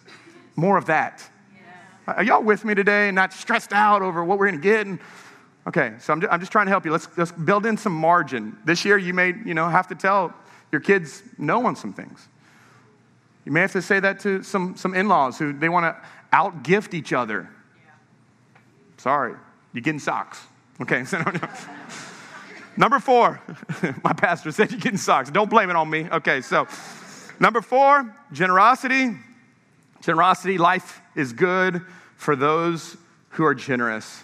[0.55, 1.27] more of that?
[1.55, 2.15] Yeah.
[2.15, 3.09] Are y'all with me today?
[3.09, 4.87] and Not stressed out over what we're going to get?
[4.87, 4.99] And,
[5.67, 6.93] okay, so I'm just, I'm just trying to help you.
[6.93, 8.59] Let's, let's build in some margin.
[8.67, 10.35] This year, you may you know, have to tell
[10.73, 12.29] your kids no on some things.
[13.51, 16.01] You may have to say that to some, some in laws who they want to
[16.33, 17.51] outgift each other.
[17.85, 17.91] Yeah.
[18.97, 19.35] Sorry,
[19.73, 20.41] you're getting socks.
[20.81, 21.49] Okay, so no, no.
[22.77, 23.43] Number four,
[24.05, 25.33] my pastor said you're getting socks.
[25.33, 26.09] Don't blame it on me.
[26.13, 26.69] Okay, so
[27.41, 29.17] number four, generosity.
[30.01, 31.83] Generosity, life is good
[32.15, 32.97] for those
[33.31, 34.23] who are generous.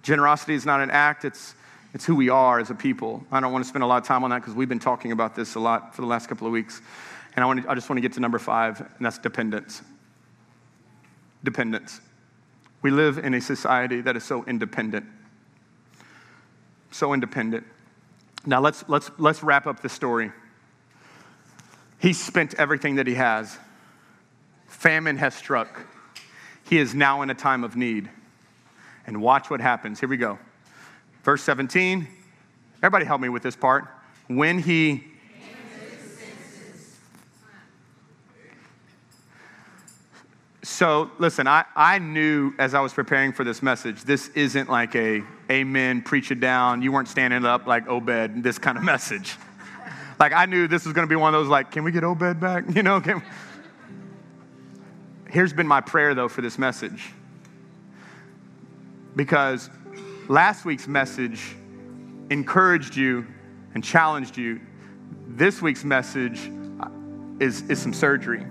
[0.00, 1.54] Generosity is not an act, it's,
[1.92, 3.26] it's who we are as a people.
[3.30, 5.12] I don't want to spend a lot of time on that because we've been talking
[5.12, 6.80] about this a lot for the last couple of weeks.
[7.36, 9.82] And I, want to, I just want to get to number five, and that's dependence.
[11.42, 12.00] Dependence.
[12.82, 15.06] We live in a society that is so independent.
[16.90, 17.66] So independent.
[18.46, 20.30] Now let's, let's, let's wrap up the story.
[21.98, 23.58] He spent everything that he has.
[24.66, 25.86] Famine has struck.
[26.68, 28.10] He is now in a time of need.
[29.06, 30.00] And watch what happens.
[30.00, 30.38] Here we go.
[31.22, 32.06] Verse 17.
[32.78, 33.86] Everybody help me with this part.
[34.26, 35.04] When he
[40.64, 44.96] So, listen, I, I knew as I was preparing for this message, this isn't like
[44.96, 46.80] a amen, preach it down.
[46.80, 49.36] You weren't standing up like Obed, this kind of message.
[50.18, 52.02] like, I knew this was going to be one of those, like, can we get
[52.02, 52.64] Obed back?
[52.74, 53.22] You know, can...
[55.28, 57.10] here's been my prayer, though, for this message.
[59.14, 59.68] Because
[60.28, 61.56] last week's message
[62.30, 63.26] encouraged you
[63.74, 64.62] and challenged you.
[65.28, 66.50] This week's message
[67.38, 68.46] is, is some surgery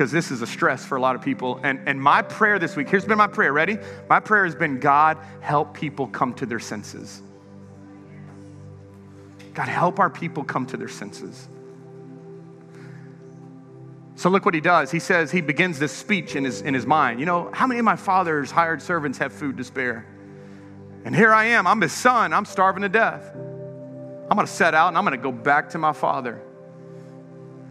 [0.00, 1.60] because this is a stress for a lot of people.
[1.62, 3.52] And, and my prayer this week, here's been my prayer.
[3.52, 3.76] Ready?
[4.08, 7.20] My prayer has been God, help people come to their senses.
[9.52, 11.50] God, help our people come to their senses.
[14.14, 14.90] So look what he does.
[14.90, 17.20] He says, he begins this speech in his, in his mind.
[17.20, 20.06] You know, how many of my father's hired servants have food to spare?
[21.04, 21.66] And here I am.
[21.66, 22.32] I'm his son.
[22.32, 23.34] I'm starving to death.
[23.36, 26.40] I'm to set out and I'm to go back to my father.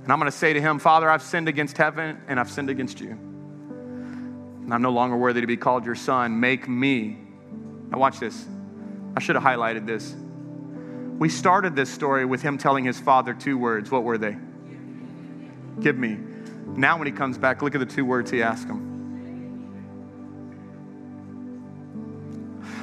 [0.10, 2.72] And I'm going to say to him, Father, I've sinned against heaven and I've sinned
[2.72, 3.12] against you.
[3.12, 6.39] And I'm no longer worthy to be called your son.
[6.39, 7.16] Make me.
[7.91, 8.47] Now, watch this.
[9.16, 10.16] I should have highlighted this.
[11.20, 13.91] We started this story with him telling his father two words.
[13.91, 14.36] What were they?
[15.80, 16.18] Give me.
[16.66, 18.89] Now, when he comes back, look at the two words he asked him.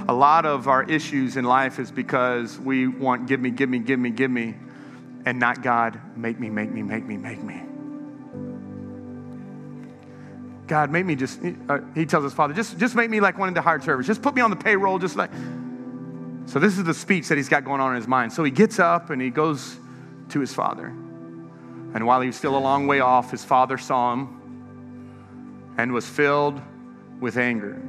[0.09, 3.81] A lot of our issues in life is because we want give me, give me,
[3.81, 4.55] give me, give me
[5.27, 7.61] and not God, make me, make me, make me, make me.
[10.69, 13.49] God, make me just, uh, he tells his father, just, just make me like one
[13.49, 14.07] of the hired servants.
[14.07, 15.31] Just put me on the payroll, just like.
[16.47, 18.33] So, this is the speech that he's got going on in his mind.
[18.33, 19.77] So, he gets up and he goes
[20.29, 20.87] to his father.
[20.87, 26.09] And while he was still a long way off, his father saw him and was
[26.09, 26.61] filled
[27.21, 27.83] with anger.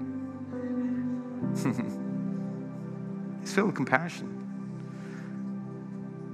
[3.41, 4.33] he's filled with compassion.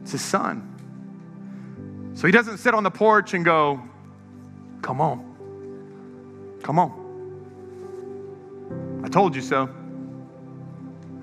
[0.04, 0.73] It's his son.
[2.14, 3.82] So he doesn't sit on the porch and go,
[4.82, 6.60] Come on.
[6.62, 7.02] Come on.
[9.04, 9.70] I told you so.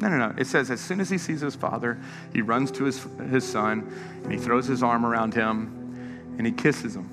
[0.00, 0.34] No, no, no.
[0.38, 1.98] It says as soon as he sees his father,
[2.32, 3.92] he runs to his, his son
[4.24, 7.10] and he throws his arm around him and he kisses him.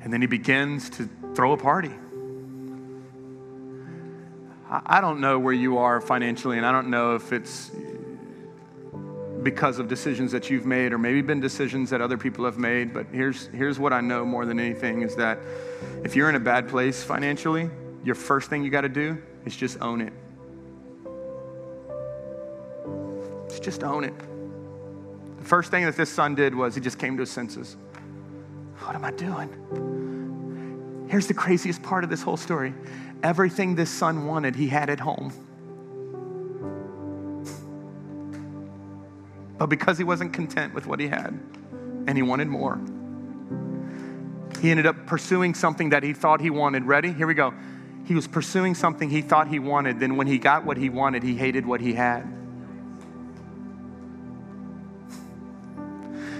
[0.00, 1.92] And then he begins to throw a party.
[4.70, 7.70] I don't know where you are financially, and I don't know if it's
[9.42, 12.92] because of decisions that you've made or maybe been decisions that other people have made,
[12.92, 15.38] but here's, here's what I know more than anything is that
[16.04, 17.70] if you're in a bad place financially,
[18.04, 20.12] your first thing you got to do is just own it.
[23.62, 24.14] Just own it.
[25.38, 27.76] The first thing that this son did was he just came to his senses.
[28.80, 31.06] What am I doing?
[31.10, 32.74] Here's the craziest part of this whole story
[33.22, 35.32] everything this son wanted, he had at home.
[39.58, 41.38] But because he wasn't content with what he had
[42.06, 42.80] and he wanted more,
[44.60, 46.84] he ended up pursuing something that he thought he wanted.
[46.84, 47.12] Ready?
[47.12, 47.52] Here we go.
[48.06, 50.00] He was pursuing something he thought he wanted.
[50.00, 52.22] Then, when he got what he wanted, he hated what he had.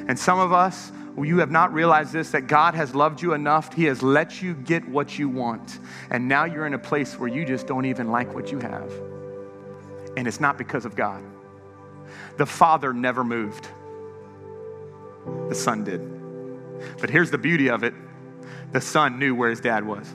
[0.08, 0.90] And some of us,
[1.22, 3.74] you have not realized this that God has loved you enough.
[3.74, 5.80] He has let you get what you want.
[6.10, 8.90] And now you're in a place where you just don't even like what you have.
[10.16, 11.22] And it's not because of God.
[12.36, 13.68] The Father never moved,
[15.48, 16.00] the Son did.
[17.00, 17.94] But here's the beauty of it
[18.72, 20.06] the Son knew where his dad was,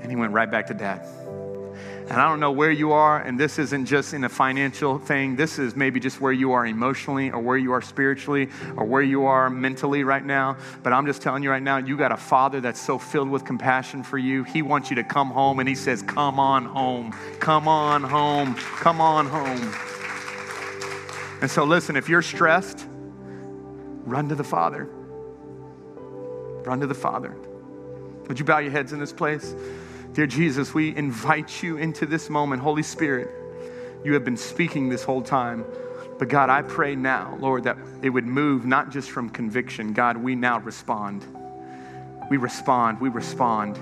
[0.00, 1.06] and he went right back to dad.
[2.08, 5.36] And I don't know where you are, and this isn't just in a financial thing.
[5.36, 9.02] This is maybe just where you are emotionally, or where you are spiritually, or where
[9.02, 10.56] you are mentally right now.
[10.82, 13.44] But I'm just telling you right now, you got a father that's so filled with
[13.44, 14.42] compassion for you.
[14.42, 17.12] He wants you to come home, and he says, Come on home.
[17.38, 18.56] Come on home.
[18.56, 19.72] Come on home.
[21.42, 22.86] And so, listen, if you're stressed,
[24.04, 24.88] run to the Father.
[26.64, 27.36] Run to the Father.
[28.28, 29.52] Would you bow your heads in this place?
[30.12, 32.62] Dear Jesus, we invite you into this moment.
[32.62, 33.28] Holy Spirit,
[34.04, 35.64] you have been speaking this whole time.
[36.16, 39.94] But God, I pray now, Lord, that it would move not just from conviction.
[39.94, 41.26] God, we now respond.
[42.30, 43.00] We respond.
[43.00, 43.80] We respond.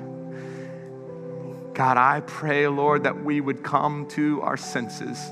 [1.74, 5.30] God, I pray, Lord, that we would come to our senses.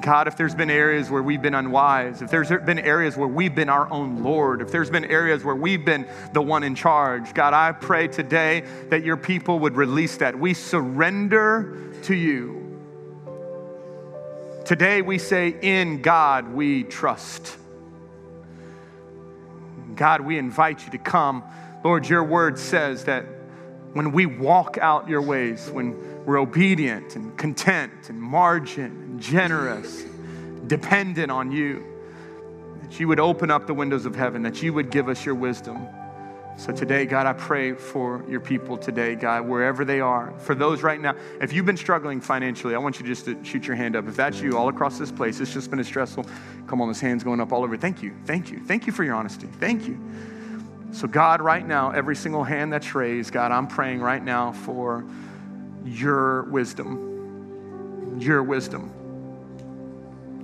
[0.00, 3.54] God, if there's been areas where we've been unwise, if there's been areas where we've
[3.54, 7.34] been our own Lord, if there's been areas where we've been the one in charge,
[7.34, 10.38] God, I pray today that your people would release that.
[10.38, 12.80] We surrender to you.
[14.64, 17.58] Today we say, In God we trust.
[19.94, 21.44] God, we invite you to come.
[21.84, 23.26] Lord, your word says that
[23.92, 30.04] when we walk out your ways, when we're obedient and content and margin generous,
[30.66, 31.84] dependent on you,
[32.82, 35.34] that you would open up the windows of heaven, that you would give us your
[35.34, 35.86] wisdom.
[36.58, 40.34] So today, God, I pray for your people today, God, wherever they are.
[40.38, 43.66] For those right now, if you've been struggling financially, I want you just to shoot
[43.66, 44.06] your hand up.
[44.06, 46.26] If that's you all across this place, it's just been a stressful.
[46.66, 47.76] Come on, this hand's going up all over.
[47.78, 48.14] Thank you.
[48.26, 48.60] Thank you.
[48.60, 49.46] Thank you for your honesty.
[49.60, 49.98] Thank you.
[50.92, 55.06] So, God, right now, every single hand that's raised, God, I'm praying right now for
[55.86, 58.18] your wisdom.
[58.20, 58.92] Your wisdom.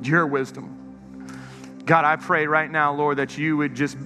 [0.02, 0.74] Your wisdom.
[1.84, 3.96] God, I pray right now, Lord, that you would just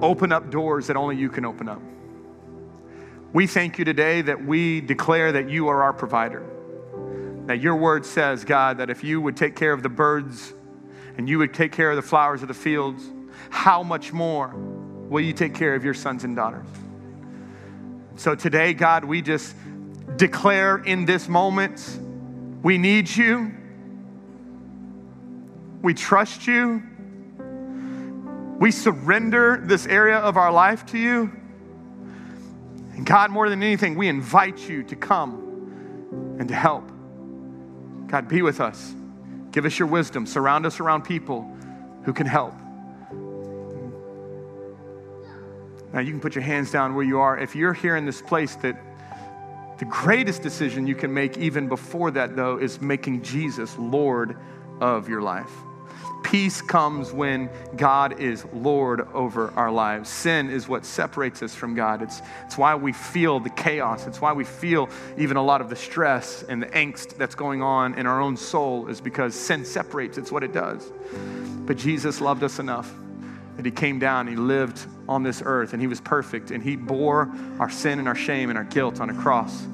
[0.00, 1.82] open up doors that only you can open up.
[3.32, 6.44] We thank you today that we declare that you are our provider.
[7.46, 10.54] That your word says, God, that if you would take care of the birds
[11.16, 13.04] and you would take care of the flowers of the fields,
[13.50, 16.66] how much more will you take care of your sons and daughters?
[18.16, 19.54] So today, God, we just
[20.16, 21.98] declare in this moment
[22.62, 23.54] we need you,
[25.82, 26.82] we trust you,
[28.58, 31.30] we surrender this area of our life to you.
[32.94, 36.90] And God, more than anything, we invite you to come and to help.
[38.08, 38.94] God, be with us.
[39.52, 40.26] Give us your wisdom.
[40.26, 41.42] Surround us around people
[42.02, 42.54] who can help.
[45.92, 47.38] Now, you can put your hands down where you are.
[47.38, 48.76] If you're here in this place, that
[49.78, 54.36] the greatest decision you can make, even before that, though, is making Jesus Lord
[54.80, 55.52] of your life.
[56.22, 60.10] Peace comes when God is Lord over our lives.
[60.10, 62.02] Sin is what separates us from God.
[62.02, 64.06] It's, it's why we feel the chaos.
[64.06, 67.62] It's why we feel even a lot of the stress and the angst that's going
[67.62, 70.18] on in our own soul, is because sin separates.
[70.18, 70.92] It's what it does.
[71.66, 72.92] But Jesus loved us enough
[73.56, 76.76] that he came down, he lived on this earth, and he was perfect, and he
[76.76, 79.64] bore our sin and our shame and our guilt on a cross.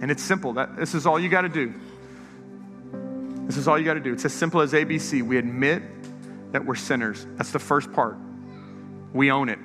[0.00, 0.54] And it's simple.
[0.54, 1.74] That, this is all you got to do.
[3.46, 4.12] This is all you got to do.
[4.12, 5.22] It's as simple as ABC.
[5.22, 5.82] We admit
[6.52, 7.26] that we're sinners.
[7.36, 8.16] That's the first part.
[9.12, 9.58] We own it.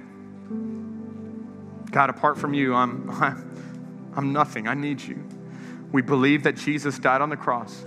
[1.92, 3.10] God, apart from you, I'm,
[4.16, 4.68] I'm nothing.
[4.68, 5.24] I need you.
[5.92, 7.86] We believe that Jesus died on the cross.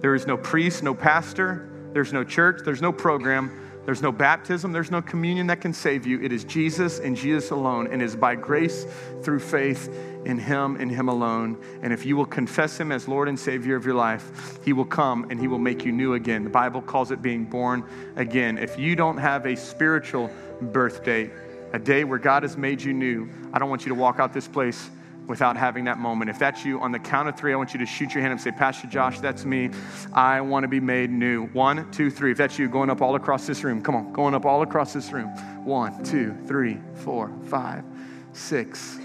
[0.00, 4.72] There is no priest, no pastor, there's no church, there's no program, there's no baptism,
[4.72, 6.20] there's no communion that can save you.
[6.22, 8.86] It is Jesus and Jesus alone, and it is by grace
[9.22, 9.88] through faith
[10.24, 11.58] in Him and Him alone.
[11.82, 14.84] And if you will confess Him as Lord and Savior of your life, He will
[14.84, 16.44] come and He will make you new again.
[16.44, 17.84] The Bible calls it being born
[18.16, 18.58] again.
[18.58, 21.30] If you don't have a spiritual birth date,
[21.72, 24.32] a day where God has made you new, I don't want you to walk out
[24.32, 24.90] this place
[25.26, 26.28] without having that moment.
[26.28, 28.32] If that's you, on the count of three, I want you to shoot your hand
[28.32, 29.70] and say, Pastor Josh, that's me.
[30.12, 31.46] I want to be made new.
[31.46, 32.32] One, two, three.
[32.32, 33.80] If that's you, going up all across this room.
[33.80, 35.28] Come on, going up all across this room.
[35.64, 37.84] One, two, three, four, five,
[38.32, 38.98] six,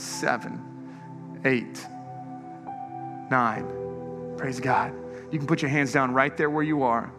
[0.00, 1.86] seven, eight,
[3.30, 3.66] nine.
[4.36, 4.92] Praise God.
[5.30, 7.12] You can put your hands down right there where you are.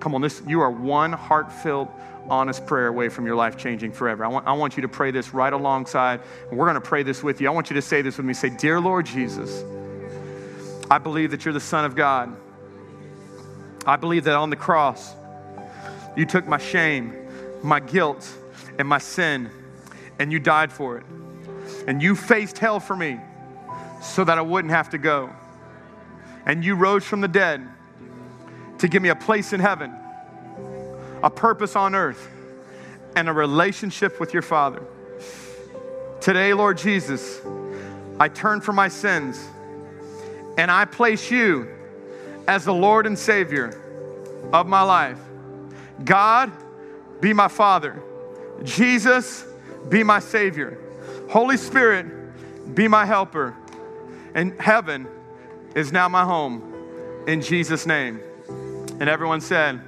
[0.00, 1.88] Come on, this you are one heart-filled,
[2.28, 4.24] honest prayer away from your life changing forever.
[4.24, 6.20] I want, I want you to pray this right alongside,
[6.50, 7.48] we're going to pray this with you.
[7.48, 8.34] I want you to say this with me.
[8.34, 9.64] Say, Dear Lord Jesus,
[10.90, 12.36] I believe that you're the Son of God.
[13.86, 15.14] I believe that on the cross,
[16.16, 17.14] you took my shame,
[17.62, 18.28] my guilt,
[18.78, 19.50] and my sin,
[20.18, 21.04] and you died for it.
[21.86, 23.20] And you faced hell for me
[24.02, 25.30] so that I wouldn't have to go.
[26.44, 27.66] And you rose from the dead
[28.78, 29.94] to give me a place in heaven,
[31.22, 32.28] a purpose on earth,
[33.14, 34.82] and a relationship with your Father.
[36.20, 37.40] Today, Lord Jesus,
[38.18, 39.44] I turn from my sins
[40.58, 41.68] and I place you
[42.48, 43.80] as the Lord and Savior
[44.52, 45.18] of my life.
[46.04, 46.52] God,
[47.20, 48.02] be my Father.
[48.62, 49.44] Jesus,
[49.88, 50.78] be my Savior.
[51.28, 52.06] Holy Spirit,
[52.74, 53.56] be my helper.
[54.34, 55.08] And heaven
[55.74, 56.72] is now my home.
[57.26, 58.20] In Jesus' name.
[58.48, 59.80] And everyone said,